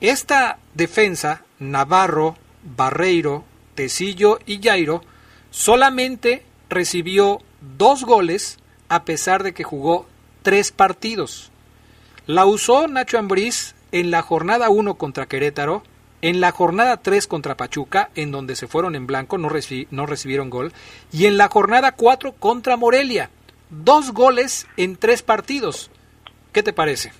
[0.00, 5.02] Esta defensa, Navarro, Barreiro, Tecillo y Jairo,
[5.50, 7.40] solamente recibió
[7.76, 10.06] dos goles a pesar de que jugó
[10.42, 11.50] tres partidos.
[12.26, 15.82] La usó Nacho Ambriz en la jornada 1 contra Querétaro,
[16.22, 19.50] en la jornada 3 contra Pachuca, en donde se fueron en blanco, no,
[19.90, 20.72] no recibieron gol,
[21.12, 23.30] y en la jornada 4 contra Morelia.
[23.70, 25.90] Dos goles en tres partidos.
[26.52, 27.12] ¿Qué te parece?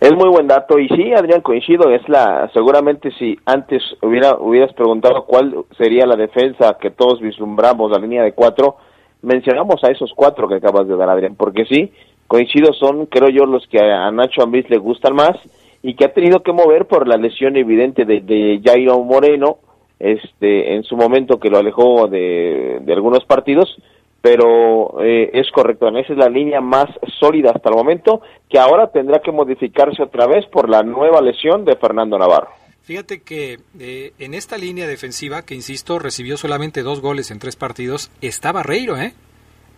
[0.00, 0.78] Es muy buen dato.
[0.78, 6.16] Y sí, Adrián, coincido, es la seguramente si antes hubiera hubieras preguntado cuál sería la
[6.16, 8.76] defensa que todos vislumbramos, la línea de cuatro,
[9.20, 11.92] mencionamos a esos cuatro que acabas de dar, Adrián, porque sí,
[12.26, 15.36] coincido, son creo yo los que a Nacho Ambriz le gustan más
[15.82, 19.58] y que ha tenido que mover por la lesión evidente de, de Jairo Moreno,
[19.98, 23.76] este, en su momento que lo alejó de, de algunos partidos,
[24.22, 26.86] pero eh, es correcto, esa es la línea más
[27.18, 31.64] sólida hasta el momento, que ahora tendrá que modificarse otra vez por la nueva lesión
[31.64, 32.50] de Fernando Navarro.
[32.82, 37.56] Fíjate que eh, en esta línea defensiva, que insisto, recibió solamente dos goles en tres
[37.56, 39.14] partidos, está Barreiro, ¿eh?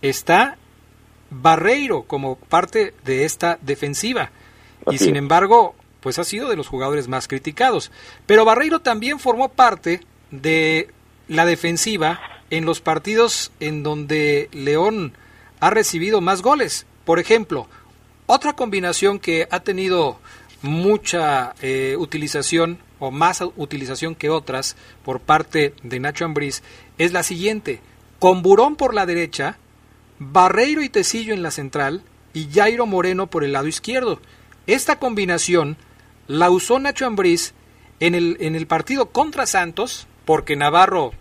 [0.00, 0.57] Está
[1.31, 4.31] Barreiro como parte de esta defensiva.
[4.90, 7.92] y sin embargo, pues ha sido de los jugadores más criticados.
[8.26, 10.00] Pero Barreiro también formó parte
[10.31, 10.88] de
[11.28, 12.20] la defensiva
[12.53, 15.15] en los partidos en donde León
[15.59, 16.85] ha recibido más goles.
[17.07, 17.67] Por ejemplo,
[18.27, 20.21] otra combinación que ha tenido
[20.61, 26.62] mucha eh, utilización o más utilización que otras por parte de Nacho Ambriz
[26.99, 27.81] es la siguiente.
[28.19, 29.57] Con Burón por la derecha,
[30.19, 32.03] Barreiro y Tecillo en la central
[32.35, 34.21] y Jairo Moreno por el lado izquierdo.
[34.67, 35.79] Esta combinación
[36.27, 37.55] la usó Nacho Ambriz
[37.99, 41.15] en el, en el partido contra Santos, porque Navarro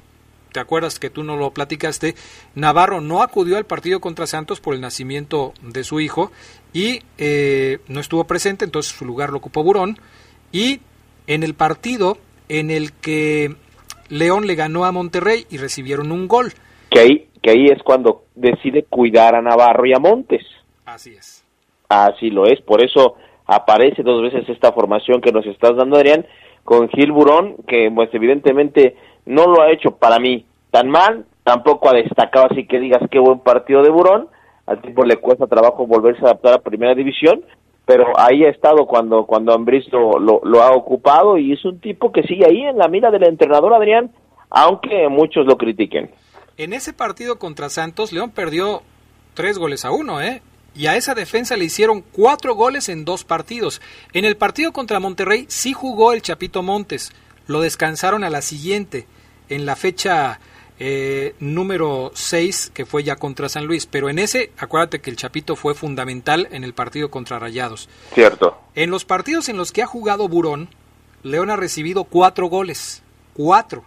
[0.51, 2.15] te acuerdas que tú no lo platicaste,
[2.55, 6.31] Navarro no acudió al partido contra Santos por el nacimiento de su hijo
[6.73, 9.97] y eh, no estuvo presente, entonces su lugar lo ocupó Burón.
[10.51, 10.81] Y
[11.27, 12.17] en el partido
[12.49, 13.55] en el que
[14.09, 16.51] León le ganó a Monterrey y recibieron un gol.
[16.89, 20.45] Que ahí, que ahí es cuando decide cuidar a Navarro y a Montes.
[20.85, 21.45] Así es.
[21.87, 26.25] Así lo es, por eso aparece dos veces esta formación que nos estás dando, Adrián,
[26.63, 31.89] con Gil Burón, que pues evidentemente no lo ha hecho para mí tan mal, tampoco
[31.89, 34.27] ha destacado así que digas qué buen partido de Burón,
[34.65, 37.43] al tipo le cuesta trabajo volverse a adaptar a primera división,
[37.85, 42.11] pero ahí ha estado cuando cuando Ambriz lo, lo, ha ocupado y es un tipo
[42.11, 44.11] que sigue ahí en la mira del entrenador Adrián,
[44.49, 46.11] aunque muchos lo critiquen.
[46.57, 48.81] En ese partido contra Santos, León perdió
[49.33, 50.41] tres goles a uno, ¿eh?
[50.73, 53.81] Y a esa defensa le hicieron cuatro goles en dos partidos.
[54.13, 57.11] En el partido contra Monterrey sí jugó el Chapito Montes
[57.47, 59.07] lo descansaron a la siguiente,
[59.49, 60.39] en la fecha
[60.79, 63.85] eh, número 6, que fue ya contra San Luis.
[63.85, 67.87] Pero en ese, acuérdate que el Chapito fue fundamental en el partido contra Rayados.
[68.13, 68.59] Cierto.
[68.73, 70.69] En los partidos en los que ha jugado Burón,
[71.23, 73.03] León ha recibido cuatro goles.
[73.33, 73.83] Cuatro.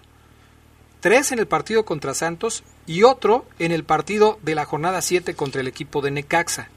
[1.01, 5.35] Tres en el partido contra Santos y otro en el partido de la jornada 7
[5.35, 6.69] contra el equipo de Necaxa.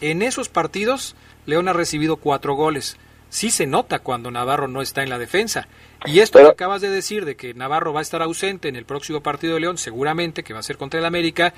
[0.00, 1.14] En esos partidos,
[1.46, 2.96] León ha recibido cuatro goles
[3.28, 5.68] sí se nota cuando Navarro no está en la defensa.
[6.06, 8.84] Y esto que acabas de decir de que Navarro va a estar ausente en el
[8.84, 11.52] próximo partido de León, seguramente que va a ser contra el América,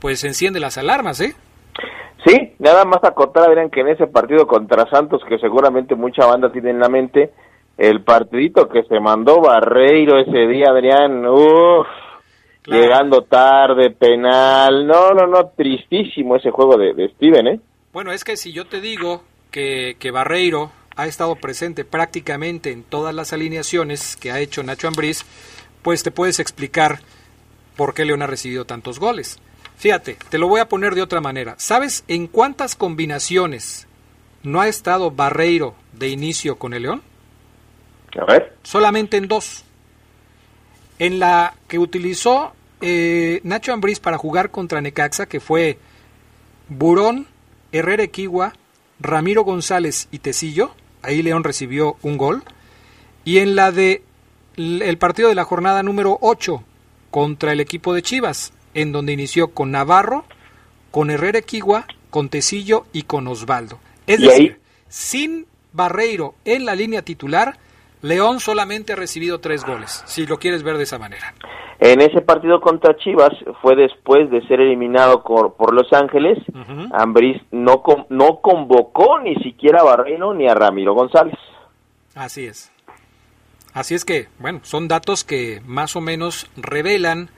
[0.00, 1.34] pues enciende las alarmas, ¿eh?
[2.24, 6.50] Sí, nada más acotar, Adrián, que en ese partido contra Santos, que seguramente mucha banda
[6.50, 7.30] tiene en la mente,
[7.78, 11.86] el partidito que se mandó Barreiro ese día, Adrián, uff,
[12.66, 17.60] llegando tarde, penal, no, no, no, tristísimo ese juego de, de Steven, ¿eh?
[17.92, 22.82] Bueno, es que si yo te digo que, que Barreiro ha estado presente prácticamente en
[22.82, 25.24] todas las alineaciones que ha hecho Nacho Ambriz,
[25.82, 27.00] pues te puedes explicar
[27.76, 29.38] por qué León ha recibido tantos goles.
[29.76, 31.54] Fíjate, te lo voy a poner de otra manera.
[31.58, 33.86] ¿Sabes en cuántas combinaciones
[34.42, 37.02] no ha estado Barreiro de inicio con el León?
[38.18, 38.56] A ver.
[38.62, 39.64] Solamente en dos.
[40.98, 45.78] En la que utilizó eh, Nacho Ambriz para jugar contra Necaxa, que fue
[46.68, 47.26] Burón,
[47.70, 48.54] Herrera Equigua,
[48.98, 50.74] Ramiro González y Tecillo,
[51.06, 52.42] ahí León recibió un gol.
[53.24, 54.02] Y en la de
[54.56, 56.62] el partido de la jornada número 8
[57.10, 60.24] contra el equipo de Chivas, en donde inició con Navarro,
[60.90, 63.78] con Herrera Equigua, con Tecillo y con Osvaldo.
[64.06, 67.58] Es decir, sin Barreiro en la línea titular,
[68.02, 71.34] León solamente ha recibido tres goles, si lo quieres ver de esa manera.
[71.78, 76.38] En ese partido contra Chivas fue después de ser eliminado por, Los Ángeles.
[76.92, 81.38] Ambriz no, no convocó ni siquiera a Barreiro ni a Ramiro González.
[82.14, 82.72] Así es.
[83.74, 87.28] Así es que, bueno, son datos que más o menos revelan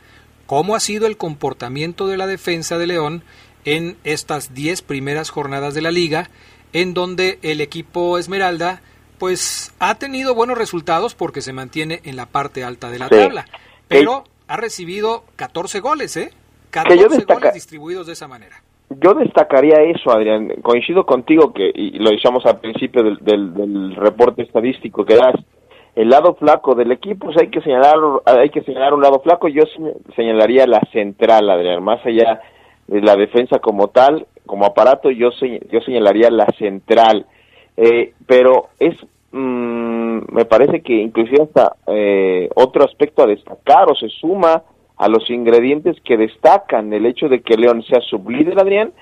[0.47, 3.25] cómo ha sido el comportamiento de la defensa de León
[3.65, 6.31] en estas diez primeras jornadas de la liga,
[6.73, 8.83] en donde el equipo Esmeralda
[9.19, 13.47] pues ha tenido buenos resultados porque se mantiene en la parte alta de la tabla,
[13.89, 16.31] pero ha recibido 14 goles, ¿eh?
[16.71, 18.63] 14 goles distribuidos de esa manera.
[18.91, 20.49] Yo destacaría eso, Adrián.
[20.63, 25.35] Coincido contigo que, y lo decíamos al principio del, del, reporte estadístico que das,
[25.95, 29.49] el lado flaco del equipo, pues hay que señalar, hay que señalar un lado flaco.
[29.49, 29.63] Yo
[30.17, 32.41] señalaría la central, Adrián, más allá
[32.87, 35.31] de la defensa como tal, como aparato, yo,
[35.71, 37.27] yo señalaría la central.
[37.77, 38.95] Eh, pero es,
[39.33, 44.63] mm, me parece que inclusive hasta eh, otro aspecto a destacar o se suma
[44.97, 48.93] a los ingredientes que destacan el hecho de que León sea sublíder, Adrián,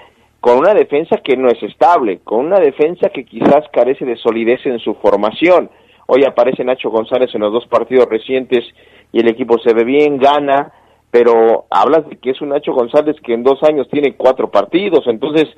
[0.41, 4.65] con una defensa que no es estable, con una defensa que quizás carece de solidez
[4.67, 5.71] en su formación.
[6.07, 8.65] Hoy aparece Nacho González en los dos partidos recientes
[9.13, 10.73] y el equipo se ve bien, gana,
[11.11, 15.07] pero hablas de que es un Nacho González que en dos años tiene cuatro partidos,
[15.07, 15.49] entonces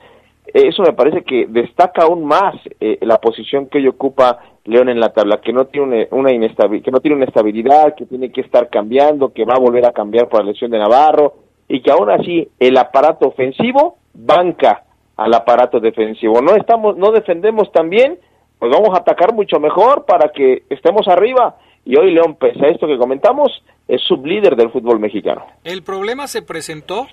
[0.54, 4.38] eso me parece que destaca aún más eh, la posición que hoy ocupa
[4.68, 8.06] León en la tabla, que no tiene una, inestabilidad, que no tiene una estabilidad, que
[8.06, 11.34] tiene que estar cambiando, que va a volver a cambiar por la lesión de Navarro
[11.66, 14.84] y que aún así el aparato ofensivo banca
[15.16, 16.40] al aparato defensivo.
[16.42, 18.18] No estamos, no defendemos tan bien,
[18.58, 21.56] pues vamos a atacar mucho mejor para que estemos arriba.
[21.84, 23.50] Y hoy León, pese a esto que comentamos,
[23.88, 25.46] es sublíder del fútbol mexicano.
[25.64, 27.06] El problema se presentó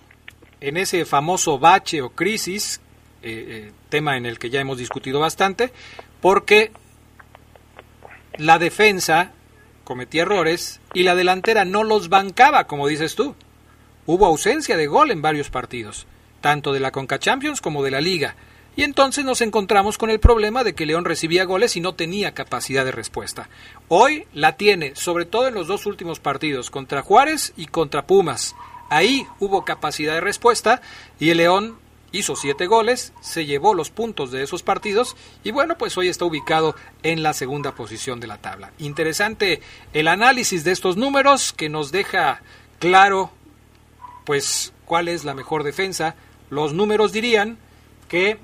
[0.60, 2.82] en ese famoso bache o crisis
[3.24, 5.72] eh, eh, tema en el que ya hemos discutido bastante,
[6.22, 6.72] porque
[8.38, 9.32] la defensa
[9.84, 13.36] cometía errores y la delantera no los bancaba, como dices tú.
[14.06, 16.06] Hubo ausencia de gol en varios partidos,
[16.42, 18.36] tanto de la Conca Champions como de la Liga.
[18.76, 22.34] Y entonces nos encontramos con el problema de que León recibía goles y no tenía
[22.34, 23.50] capacidad de respuesta.
[23.88, 28.54] Hoy la tiene, sobre todo en los dos últimos partidos, contra Juárez y contra Pumas.
[28.90, 30.82] Ahí hubo capacidad de respuesta
[31.20, 31.78] y el León
[32.18, 36.26] hizo siete goles, se llevó los puntos de esos partidos y bueno, pues hoy está
[36.26, 38.72] ubicado en la segunda posición de la tabla.
[38.78, 39.62] Interesante
[39.94, 42.42] el análisis de estos números que nos deja
[42.80, 43.32] claro
[44.26, 46.16] pues cuál es la mejor defensa.
[46.50, 47.58] Los números dirían
[48.08, 48.38] que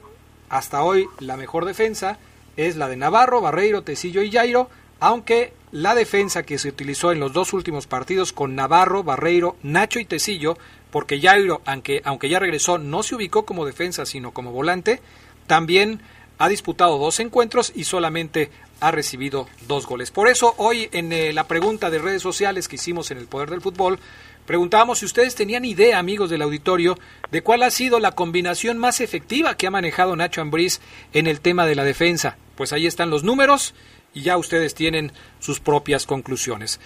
[0.49, 2.17] hasta hoy la mejor defensa
[2.57, 4.69] es la de Navarro, Barreiro, Tecillo y Jairo,
[4.99, 9.99] aunque la defensa que se utilizó en los dos últimos partidos con Navarro, Barreiro, Nacho
[9.99, 10.57] y Tecillo
[10.91, 15.01] porque Jairo, aunque, aunque ya regresó, no se ubicó como defensa, sino como volante,
[15.47, 16.01] también
[16.37, 20.11] ha disputado dos encuentros y solamente ha recibido dos goles.
[20.11, 23.49] Por eso, hoy en eh, la pregunta de redes sociales que hicimos en el Poder
[23.51, 23.99] del Fútbol,
[24.45, 26.97] preguntábamos si ustedes tenían idea, amigos del auditorio,
[27.29, 30.81] de cuál ha sido la combinación más efectiva que ha manejado Nacho Ambriz
[31.13, 32.37] en el tema de la defensa.
[32.55, 33.75] Pues ahí están los números
[34.13, 36.79] y ya ustedes tienen sus propias conclusiones.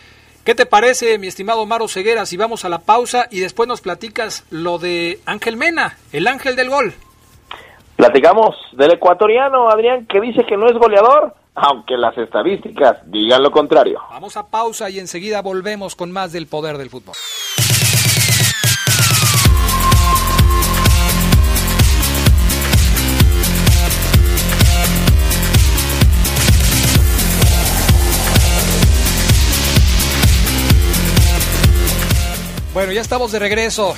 [0.46, 3.82] ¿Qué te parece, mi estimado Maro Ceguera, si vamos a la pausa y después nos
[3.82, 6.94] platicas lo de Ángel Mena, el ángel del gol?
[7.96, 13.50] Platicamos del ecuatoriano, Adrián, que dice que no es goleador, aunque las estadísticas digan lo
[13.50, 14.00] contrario.
[14.12, 17.16] Vamos a pausa y enseguida volvemos con más del poder del fútbol.
[32.76, 33.96] Bueno, ya estamos de regreso.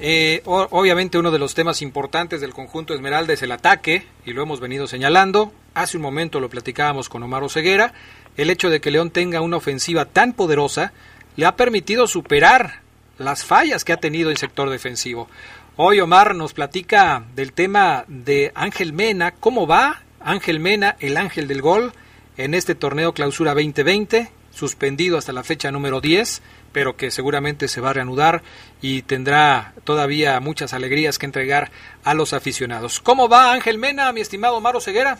[0.00, 4.42] Eh, obviamente uno de los temas importantes del conjunto Esmeralda es el ataque, y lo
[4.42, 5.50] hemos venido señalando.
[5.72, 7.94] Hace un momento lo platicábamos con Omar Ceguera.
[8.36, 10.92] El hecho de que León tenga una ofensiva tan poderosa
[11.36, 12.82] le ha permitido superar
[13.16, 15.30] las fallas que ha tenido en sector defensivo.
[15.76, 21.48] Hoy Omar nos platica del tema de Ángel Mena, cómo va Ángel Mena, el ángel
[21.48, 21.94] del gol,
[22.36, 26.42] en este torneo Clausura 2020, suspendido hasta la fecha número 10,
[26.72, 28.42] pero que seguramente se va a reanudar
[28.82, 31.68] y tendrá todavía muchas alegrías que entregar
[32.04, 33.00] a los aficionados.
[33.00, 35.18] ¿Cómo va Ángel Mena, mi estimado Maro Ceguera?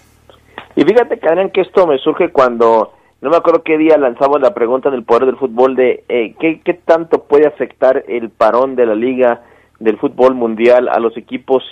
[0.75, 4.53] Y fíjate, Karen, que esto me surge cuando, no me acuerdo qué día lanzamos la
[4.53, 8.87] pregunta del poder del fútbol de eh, ¿qué, qué tanto puede afectar el parón de
[8.87, 9.43] la liga
[9.79, 11.63] del fútbol mundial a los equipos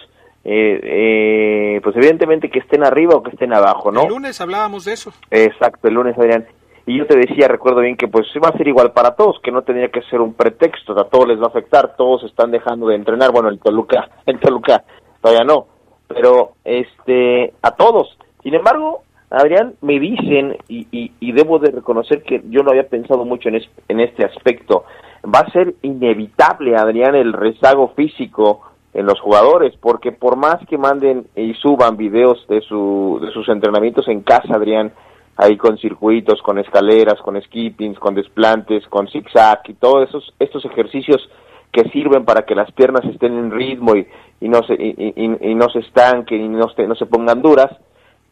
[0.49, 4.03] eh, eh, pues evidentemente que estén arriba o que estén abajo, ¿no?
[4.03, 5.12] El lunes hablábamos de eso.
[5.29, 6.47] Exacto, el lunes, Adrián.
[6.87, 9.51] Y yo te decía, recuerdo bien que pues va a ser igual para todos, que
[9.51, 12.87] no tendría que ser un pretexto, a todos les va a afectar, todos están dejando
[12.87, 14.84] de entrenar, bueno, el Toluca, el Toluca
[15.20, 15.66] todavía no,
[16.07, 18.16] pero este, a todos.
[18.43, 23.24] Sin embargo, Adrián, me dicen, y, y, debo de reconocer que yo no había pensado
[23.24, 24.84] mucho en, es, en este aspecto,
[25.24, 28.62] va a ser inevitable, Adrián, el rezago físico
[28.95, 33.49] en los jugadores, porque por más que manden y suban videos de, su, de sus
[33.49, 34.93] entrenamientos en casa, Adrián,
[35.37, 40.64] ahí con circuitos, con escaleras, con skippings, con desplantes, con zigzag y todos esos estos
[40.64, 41.28] ejercicios
[41.72, 44.07] que sirven para que las piernas estén en ritmo y,
[44.41, 47.43] y no se y, y, y, no se estanquen y no se, no se pongan
[47.43, 47.70] duras.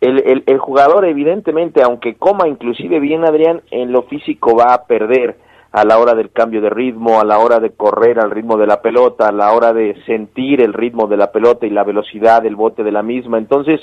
[0.00, 4.86] El, el, el jugador evidentemente, aunque coma inclusive bien Adrián, en lo físico va a
[4.86, 5.36] perder
[5.72, 8.66] a la hora del cambio de ritmo, a la hora de correr al ritmo de
[8.66, 12.42] la pelota, a la hora de sentir el ritmo de la pelota y la velocidad
[12.42, 13.38] del bote de la misma.
[13.38, 13.80] Entonces,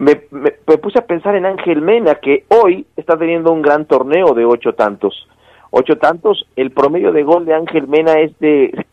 [0.00, 3.84] me, me, me, puse a pensar en Ángel Mena, que hoy está teniendo un gran
[3.84, 5.28] torneo de ocho tantos.
[5.70, 8.86] Ocho tantos, el promedio de gol de Ángel Mena es de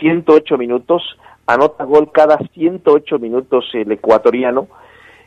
[0.00, 1.02] 108 minutos,
[1.46, 4.68] anota gol cada 108 minutos el ecuatoriano,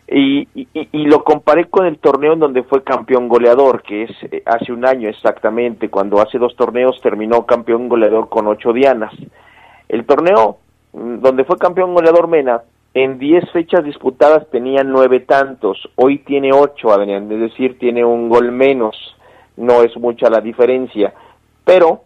[0.08, 4.42] y, y, lo comparé con el torneo en donde fue campeón goleador, que es eh,
[4.46, 9.14] hace un año exactamente, cuando hace dos torneos terminó campeón goleador con ocho dianas.
[9.88, 10.60] El torneo
[10.94, 12.62] mm, donde fue campeón goleador Mena,
[13.04, 18.30] en diez fechas disputadas tenía nueve tantos, hoy tiene ocho, Adrián, es decir, tiene un
[18.30, 18.96] gol menos,
[19.56, 21.14] no es mucha la diferencia,
[21.64, 22.04] pero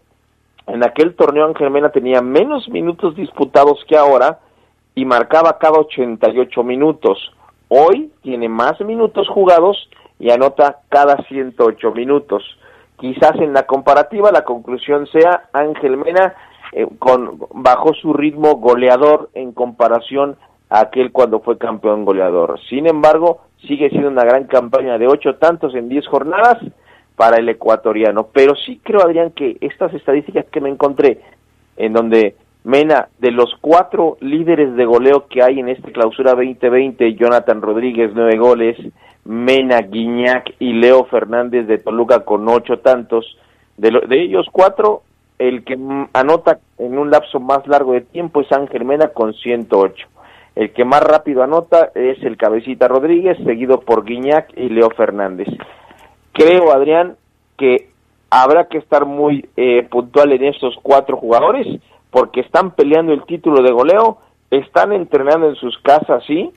[0.67, 4.39] en aquel torneo Ángel Mena tenía menos minutos disputados que ahora
[4.95, 7.31] y marcaba cada 88 minutos
[7.73, 9.89] Hoy tiene más minutos jugados
[10.19, 12.43] y anota cada 108 minutos.
[12.97, 16.35] Quizás en la comparativa la conclusión sea Ángel Mena
[16.73, 22.59] eh, con, bajó su ritmo goleador en comparación a aquel cuando fue campeón goleador.
[22.69, 26.57] Sin embargo, sigue siendo una gran campaña de ocho tantos en diez jornadas
[27.15, 28.27] para el ecuatoriano.
[28.33, 31.19] Pero sí creo, Adrián, que estas estadísticas que me encontré,
[31.75, 37.15] en donde Mena, de los cuatro líderes de goleo que hay en esta clausura 2020,
[37.15, 38.77] Jonathan Rodríguez, nueve goles,
[39.25, 43.37] Mena, Guiñac y Leo Fernández de Toluca con ocho tantos.
[43.77, 45.01] De, lo, de ellos cuatro,
[45.37, 45.77] el que
[46.13, 50.07] anota en un lapso más largo de tiempo es Ángel Mena con 108.
[50.61, 55.47] El que más rápido anota es el Cabecita Rodríguez, seguido por Guiñac y Leo Fernández.
[56.33, 57.17] Creo, Adrián,
[57.57, 57.89] que
[58.29, 61.65] habrá que estar muy eh, puntual en estos cuatro jugadores
[62.11, 64.19] porque están peleando el título de goleo,
[64.51, 66.51] están entrenando en sus casas, sí,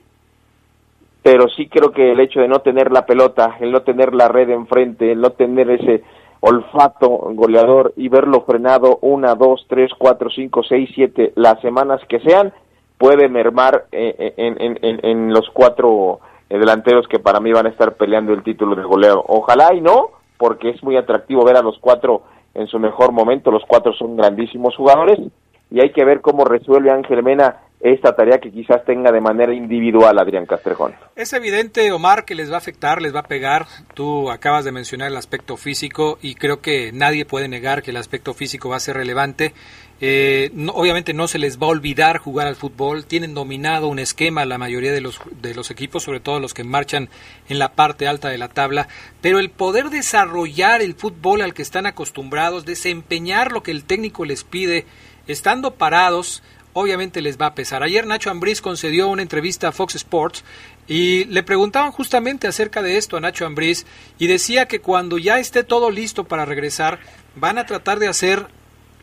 [1.23, 4.27] pero sí creo que el hecho de no tener la pelota, el no tener la
[4.27, 6.03] red enfrente, el no tener ese
[6.41, 12.19] olfato goleador y verlo frenado una, dos, tres, cuatro, cinco, seis, siete, las semanas que
[12.19, 12.53] sean,
[12.97, 16.19] puede mermar en, en, en, los cuatro
[16.49, 19.23] delanteros que para mí van a estar peleando el título de goleo.
[19.27, 22.23] Ojalá y no, porque es muy atractivo ver a los cuatro
[22.53, 25.19] en su mejor momento, los cuatro son grandísimos jugadores,
[25.69, 29.53] y hay que ver cómo resuelve Ángel Mena esta tarea que quizás tenga de manera
[29.53, 30.95] individual Adrián Castrejón.
[31.15, 33.67] Es evidente, Omar, que les va a afectar, les va a pegar.
[33.93, 37.97] Tú acabas de mencionar el aspecto físico y creo que nadie puede negar que el
[37.97, 39.53] aspecto físico va a ser relevante.
[40.01, 44.43] Eh, obviamente no se les va a olvidar jugar al fútbol, tienen dominado un esquema
[44.43, 47.07] la mayoría de los, de los equipos, sobre todo los que marchan
[47.47, 48.89] en la parte alta de la tabla,
[49.21, 54.25] pero el poder desarrollar el fútbol al que están acostumbrados, desempeñar lo que el técnico
[54.25, 54.85] les pide,
[55.27, 56.43] estando parados,
[56.77, 57.83] obviamente les va a pesar.
[57.83, 60.43] Ayer Nacho Ambriz concedió una entrevista a Fox Sports
[60.87, 63.85] y le preguntaban justamente acerca de esto a Nacho Ambriz
[64.19, 66.99] y decía que cuando ya esté todo listo para regresar,
[67.35, 68.47] van a tratar de hacer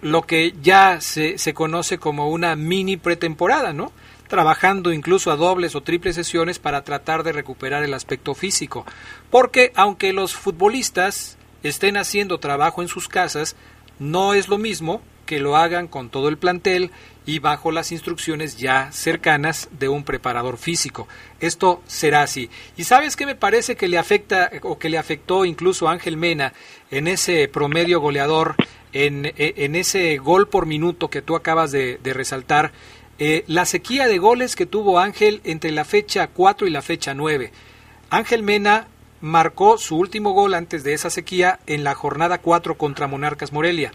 [0.02, 3.90] lo que ya se, se conoce como una mini pretemporada, ¿no?
[4.28, 8.84] trabajando incluso a dobles o triples sesiones para tratar de recuperar el aspecto físico.
[9.30, 13.56] Porque aunque los futbolistas estén haciendo trabajo en sus casas,
[13.98, 16.90] no es lo mismo que lo hagan con todo el plantel
[17.24, 21.06] y bajo las instrucciones ya cercanas de un preparador físico.
[21.40, 22.50] Esto será así.
[22.76, 26.16] ¿Y sabes qué me parece que le afecta o que le afectó incluso a Ángel
[26.16, 26.52] Mena
[26.90, 28.56] en ese promedio goleador,
[28.92, 32.72] en, en ese gol por minuto que tú acabas de, de resaltar?
[33.18, 37.14] Eh, la sequía de goles que tuvo Ángel entre la fecha 4 y la fecha
[37.14, 37.52] 9.
[38.10, 38.88] Ángel Mena
[39.20, 43.92] marcó su último gol antes de esa sequía en la jornada 4 contra Monarcas Morelia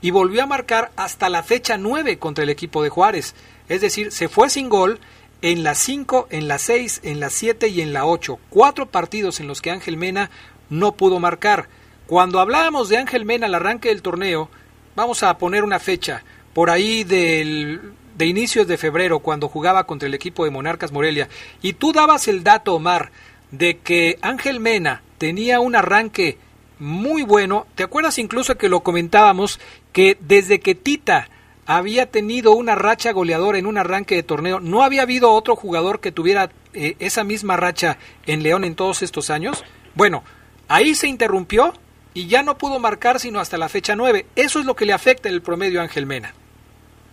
[0.00, 3.34] y volvió a marcar hasta la fecha 9 contra el equipo de Juárez.
[3.68, 5.00] Es decir, se fue sin gol
[5.42, 8.38] en la 5, en la 6, en la 7 y en la 8.
[8.50, 10.30] Cuatro partidos en los que Ángel Mena
[10.70, 11.68] no pudo marcar.
[12.06, 14.48] Cuando hablábamos de Ángel Mena al arranque del torneo,
[14.94, 16.22] vamos a poner una fecha,
[16.54, 21.28] por ahí del, de inicios de febrero, cuando jugaba contra el equipo de Monarcas Morelia,
[21.62, 23.10] y tú dabas el dato, Omar,
[23.50, 26.38] de que Ángel Mena tenía un arranque
[26.78, 27.66] muy bueno.
[27.74, 29.60] ¿Te acuerdas incluso que lo comentábamos
[29.96, 31.30] que desde que Tita
[31.66, 36.00] había tenido una racha goleadora en un arranque de torneo, no había habido otro jugador
[36.00, 39.64] que tuviera eh, esa misma racha en León en todos estos años?
[39.94, 40.22] Bueno,
[40.68, 41.72] ahí se interrumpió
[42.12, 44.26] y ya no pudo marcar sino hasta la fecha 9.
[44.36, 46.34] Eso es lo que le afecta el promedio a Ángel Mena.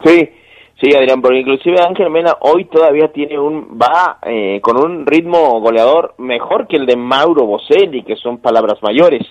[0.03, 0.29] Sí,
[0.81, 5.61] Sí, Adrián, porque inclusive Ángel Mena hoy todavía tiene un, va eh, con un ritmo
[5.61, 9.21] goleador mejor que el de Mauro Boselli, que son palabras mayores.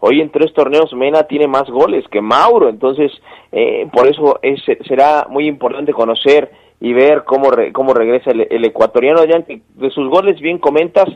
[0.00, 3.10] Hoy en tres torneos Mena tiene más goles que Mauro, entonces
[3.52, 9.22] eh, por eso es, será muy importante conocer y ver cómo, cómo regresa el, ecuatoriano,
[9.46, 11.06] que de sus goles bien comentas,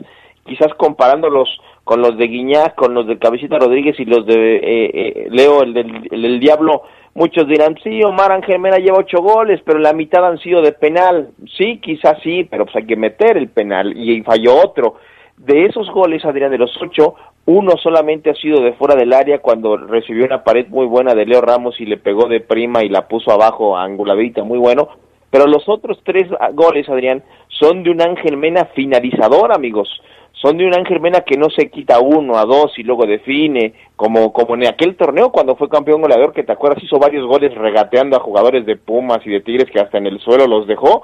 [0.45, 1.49] quizás comparándolos
[1.85, 5.73] con los de Guiñac, con los de Cabecita Rodríguez y los de eh, Leo, el
[5.73, 6.83] del, el Diablo,
[7.15, 10.71] Muchos dirán, sí, Omar Ángel Mena lleva ocho goles, pero la mitad han sido de
[10.71, 11.29] penal.
[11.57, 14.95] Sí, quizás sí, pero pues hay que meter el penal y falló otro.
[15.37, 17.15] De esos goles, Adrián, de los ocho,
[17.45, 21.25] uno solamente ha sido de fuera del área cuando recibió una pared muy buena de
[21.25, 24.89] Leo Ramos y le pegó de prima y la puso abajo a Angulavita, muy bueno.
[25.29, 29.89] Pero los otros tres goles, Adrián, son de un Ángel Mena finalizador, amigos
[30.43, 33.73] son de un Ángel Mena que no se quita uno a dos y luego define,
[33.95, 37.55] como, como en aquel torneo cuando fue campeón goleador, que te acuerdas hizo varios goles
[37.55, 41.03] regateando a jugadores de Pumas y de Tigres que hasta en el suelo los dejó.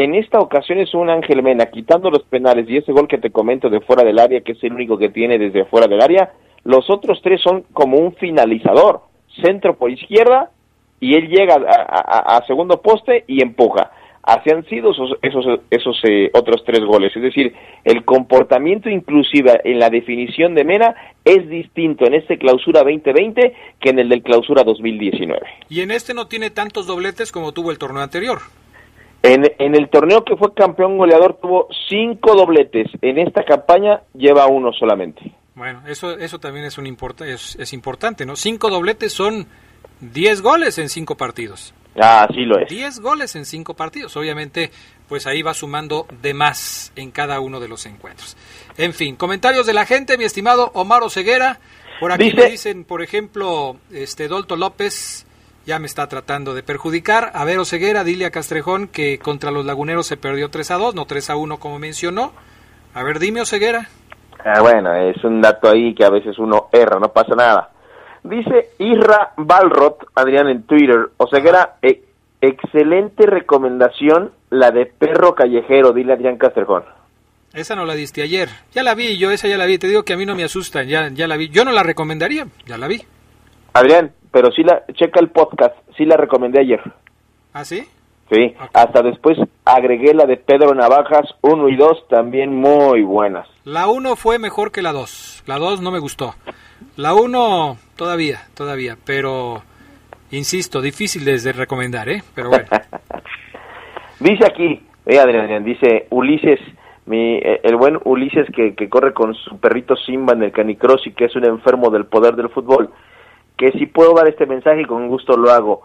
[0.00, 3.30] En esta ocasión es un Ángel Mena quitando los penales y ese gol que te
[3.30, 6.32] comento de fuera del área, que es el único que tiene desde fuera del área,
[6.62, 9.00] los otros tres son como un finalizador,
[9.42, 10.50] centro por izquierda
[11.00, 13.90] y él llega a segundo poste y empuja
[14.28, 14.90] así han sido
[15.22, 17.16] esos, eh, otros tres goles.
[17.16, 20.94] Es decir, el comportamiento inclusive en la definición de Mena
[21.24, 25.40] es distinto en este clausura 2020 que en el del clausura 2019.
[25.70, 28.40] Y en este no tiene tantos dobletes como tuvo el torneo anterior.
[29.22, 32.88] En, en el torneo que fue campeón goleador tuvo cinco dobletes.
[33.02, 35.32] En esta campaña lleva uno solamente.
[35.54, 36.86] Bueno, eso, eso también es, un
[37.26, 38.36] es, es importante, ¿no?
[38.36, 39.46] Cinco dobletes son
[40.00, 41.74] diez goles en cinco partidos.
[42.00, 42.68] Ah, sí lo es.
[42.68, 44.16] 10 goles en 5 partidos.
[44.16, 44.70] Obviamente,
[45.08, 48.36] pues ahí va sumando de más en cada uno de los encuentros.
[48.76, 51.58] En fin, comentarios de la gente, mi estimado Omar Oseguera.
[52.00, 55.26] Por aquí me dicen, por ejemplo, este Dolto López
[55.68, 57.30] ya me está tratando de perjudicar.
[57.34, 60.94] A ver, Oseguera, dile a Castrejón que contra los laguneros se perdió 3 a 2,
[60.94, 62.32] no 3 a 1 como mencionó.
[62.94, 63.86] A ver, dime, Oseguera.
[64.42, 67.68] Ah, bueno, es un dato ahí que a veces uno erra, no pasa nada.
[68.22, 72.02] Dice Isra Balrot, Adrián, en Twitter, o sea que era e,
[72.40, 76.84] excelente recomendación la de perro callejero, dile Adrián Castrejón.
[77.52, 78.48] Esa no la diste ayer.
[78.72, 79.76] Ya la vi, yo esa ya la vi.
[79.76, 81.50] Te digo que a mí no me asustan, ya, ya la vi.
[81.50, 83.02] Yo no la recomendaría, ya la vi.
[83.72, 86.80] Adrián, pero sí la, checa el podcast, sí la recomendé ayer.
[87.52, 87.86] ¿Ah, sí?
[88.30, 93.48] Sí, hasta después agregué la de Pedro Navajas 1 y 2, también muy buenas.
[93.64, 96.34] La 1 fue mejor que la 2, la 2 no me gustó.
[96.96, 99.62] La 1 todavía, todavía, pero
[100.30, 102.22] insisto, difícil de recomendar, ¿eh?
[102.34, 102.66] Pero bueno.
[104.20, 106.60] dice aquí, eh, Adrián, dice Ulises,
[107.06, 111.06] mi, eh, el buen Ulises que, que corre con su perrito Simba en el canicross
[111.06, 112.90] y que es un enfermo del poder del fútbol,
[113.58, 115.82] que si puedo dar este mensaje con gusto lo hago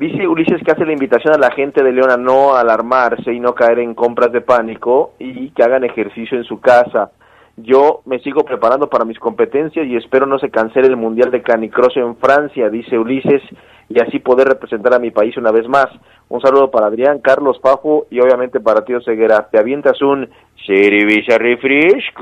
[0.00, 3.38] Dice Ulises que hace la invitación a la gente de León a no alarmarse y
[3.38, 7.10] no caer en compras de pánico y que hagan ejercicio en su casa.
[7.58, 11.42] Yo me sigo preparando para mis competencias y espero no se cancele el Mundial de
[11.42, 13.42] Canicross en Francia, dice Ulises,
[13.90, 15.88] y así poder representar a mi país una vez más.
[16.30, 19.50] Un saludo para Adrián, Carlos Pajo y obviamente para Tío Ceguera.
[19.52, 20.30] Te avientas un
[20.66, 22.14] Refresh,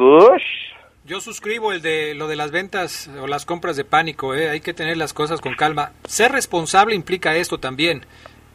[1.08, 4.50] yo suscribo el de lo de las ventas o las compras de pánico, ¿eh?
[4.50, 5.92] hay que tener las cosas con calma.
[6.04, 8.04] Ser responsable implica esto también,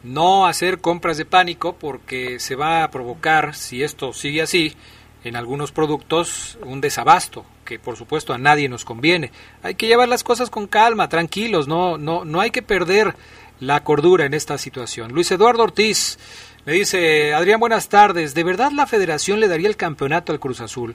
[0.04, 4.76] no hacer compras de pánico porque se va a provocar, si esto sigue así,
[5.24, 9.32] en algunos productos un desabasto, que por supuesto a nadie nos conviene.
[9.64, 13.16] Hay que llevar las cosas con calma, tranquilos, no, no, no hay que perder
[13.58, 15.12] la cordura en esta situación.
[15.12, 16.18] Luis Eduardo Ortiz
[16.66, 20.60] me dice, Adrián, buenas tardes, ¿de verdad la federación le daría el campeonato al Cruz
[20.60, 20.94] Azul?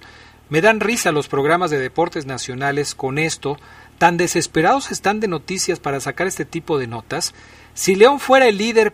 [0.50, 3.58] Me dan risa los programas de deportes nacionales con esto,
[4.00, 7.36] tan desesperados están de noticias para sacar este tipo de notas.
[7.76, 8.94] Si León fuera el líder,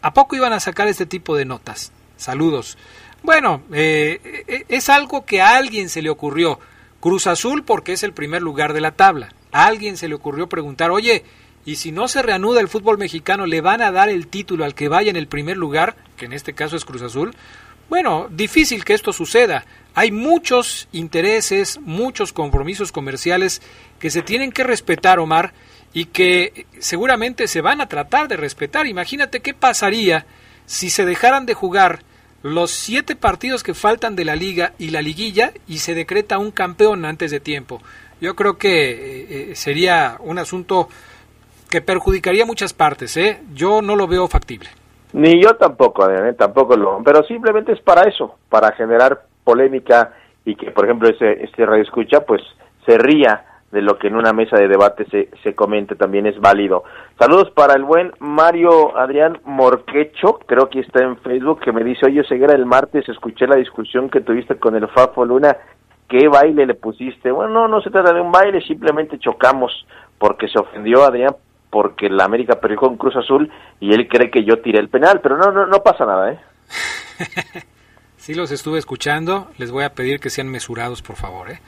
[0.00, 1.92] ¿a poco iban a sacar este tipo de notas?
[2.16, 2.76] Saludos.
[3.22, 6.58] Bueno, eh, eh, es algo que a alguien se le ocurrió,
[6.98, 9.32] Cruz Azul porque es el primer lugar de la tabla.
[9.52, 11.24] A alguien se le ocurrió preguntar, oye,
[11.64, 14.74] y si no se reanuda el fútbol mexicano, ¿le van a dar el título al
[14.74, 17.36] que vaya en el primer lugar, que en este caso es Cruz Azul?
[17.92, 19.66] Bueno, difícil que esto suceda.
[19.94, 23.60] Hay muchos intereses, muchos compromisos comerciales
[23.98, 25.52] que se tienen que respetar, Omar,
[25.92, 28.86] y que seguramente se van a tratar de respetar.
[28.86, 30.24] Imagínate qué pasaría
[30.64, 32.02] si se dejaran de jugar
[32.42, 36.50] los siete partidos que faltan de la liga y la liguilla y se decreta un
[36.50, 37.82] campeón antes de tiempo.
[38.22, 40.88] Yo creo que eh, eh, sería un asunto
[41.68, 43.18] que perjudicaría muchas partes.
[43.18, 43.42] ¿eh?
[43.52, 44.70] Yo no lo veo factible.
[45.12, 46.32] Ni yo tampoco, ¿eh?
[46.34, 47.02] tampoco lo.
[47.04, 51.82] Pero simplemente es para eso, para generar polémica y que, por ejemplo, ese, este radio
[51.82, 52.42] escucha, pues
[52.86, 56.38] se ría de lo que en una mesa de debate se, se comente, también es
[56.38, 56.84] válido.
[57.18, 62.06] Saludos para el buen Mario Adrián Morquecho, creo que está en Facebook, que me dice,
[62.06, 65.56] oye, Ceguera, el martes escuché la discusión que tuviste con el Fafo Luna,
[66.06, 67.30] ¿qué baile le pusiste?
[67.30, 69.86] Bueno, no, no se trata de un baile, simplemente chocamos
[70.18, 71.34] porque se ofendió Adrián
[71.72, 73.50] porque la América perdió con Cruz Azul
[73.80, 76.38] y él cree que yo tiré el penal, pero no, no, no pasa nada, ¿eh?
[78.18, 81.60] sí los estuve escuchando, les voy a pedir que sean mesurados, por favor, ¿eh?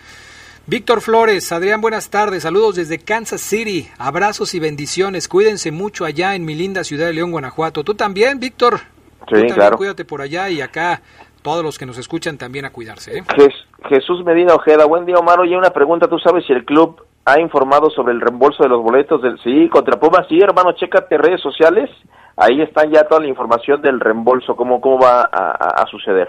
[0.66, 6.34] Víctor Flores, Adrián, buenas tardes, saludos desde Kansas City, abrazos y bendiciones, cuídense mucho allá
[6.34, 7.82] en mi linda ciudad de León, Guanajuato.
[7.82, 8.80] ¿Tú también, Víctor?
[9.32, 9.78] Sí, claro.
[9.78, 11.00] Cuídate por allá y acá
[11.40, 13.18] todos los que nos escuchan también a cuidarse.
[13.18, 13.24] ¿eh?
[13.88, 17.40] Jesús Medina Ojeda, buen día Omar, oye una pregunta, ¿tú sabes si el club ha
[17.40, 20.26] informado sobre el reembolso de los boletos del sí contra Pumas.
[20.28, 21.90] Sí, hermano, chécate redes sociales.
[22.36, 26.28] Ahí está ya toda la información del reembolso, cómo, cómo va a, suceder.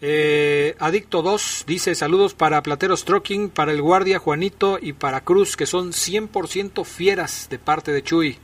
[0.00, 5.56] Eh, Adicto 2 dice saludos para Plateros Trucking, para el guardia Juanito y para Cruz,
[5.56, 8.38] que son 100% fieras de parte de Chuy.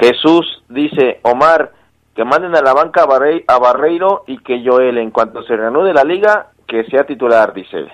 [0.00, 1.72] Jesús dice, Omar,
[2.14, 6.04] que manden a la banca a, Barreiro y que Joel, en cuanto se reanude la
[6.04, 7.88] liga, que sea titular, dice.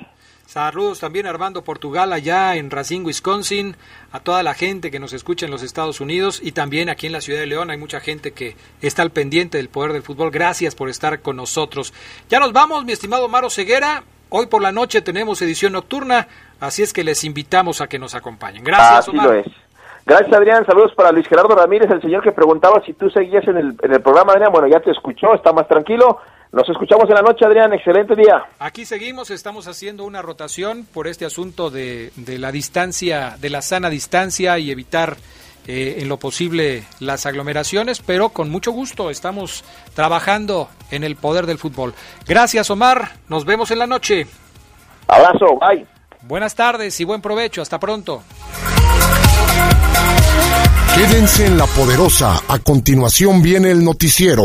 [0.49, 3.77] Saludos también a Armando Portugal allá en Racine, Wisconsin,
[4.13, 7.13] a toda la gente que nos escucha en los Estados Unidos y también aquí en
[7.13, 10.31] la ciudad de León hay mucha gente que está al pendiente del poder del fútbol.
[10.31, 11.93] Gracias por estar con nosotros.
[12.31, 14.05] Ya nos vamos, mi estimado Maro Ceguera.
[14.31, 16.29] Hoy por la noche tenemos edición nocturna,
[16.61, 18.65] así es que les invitamos a que nos acompañen.
[18.65, 19.47] Gracias, así lo es.
[20.07, 20.65] Gracias, Adrián.
[20.65, 23.93] Saludos para Luis Gerardo Ramírez, el señor que preguntaba si tú seguías en el, en
[23.93, 24.51] el programa, Adrián.
[24.51, 26.21] Bueno, ya te escuchó, está más tranquilo.
[26.53, 27.73] Nos escuchamos en la noche, Adrián.
[27.75, 28.43] Excelente día.
[28.59, 33.63] Aquí seguimos, estamos haciendo una rotación por este asunto de, de la distancia, de la
[33.63, 35.17] sana distancia y evitar
[35.67, 41.45] eh, en lo posible las aglomeraciones, pero con mucho gusto estamos trabajando en el poder
[41.45, 41.93] del fútbol.
[42.27, 43.11] Gracias, Omar.
[43.29, 44.27] Nos vemos en la noche.
[45.07, 45.87] Abrazo, bye.
[46.23, 47.61] Buenas tardes y buen provecho.
[47.61, 48.23] Hasta pronto.
[50.95, 52.41] Quédense en la poderosa.
[52.49, 54.45] A continuación viene el noticiero.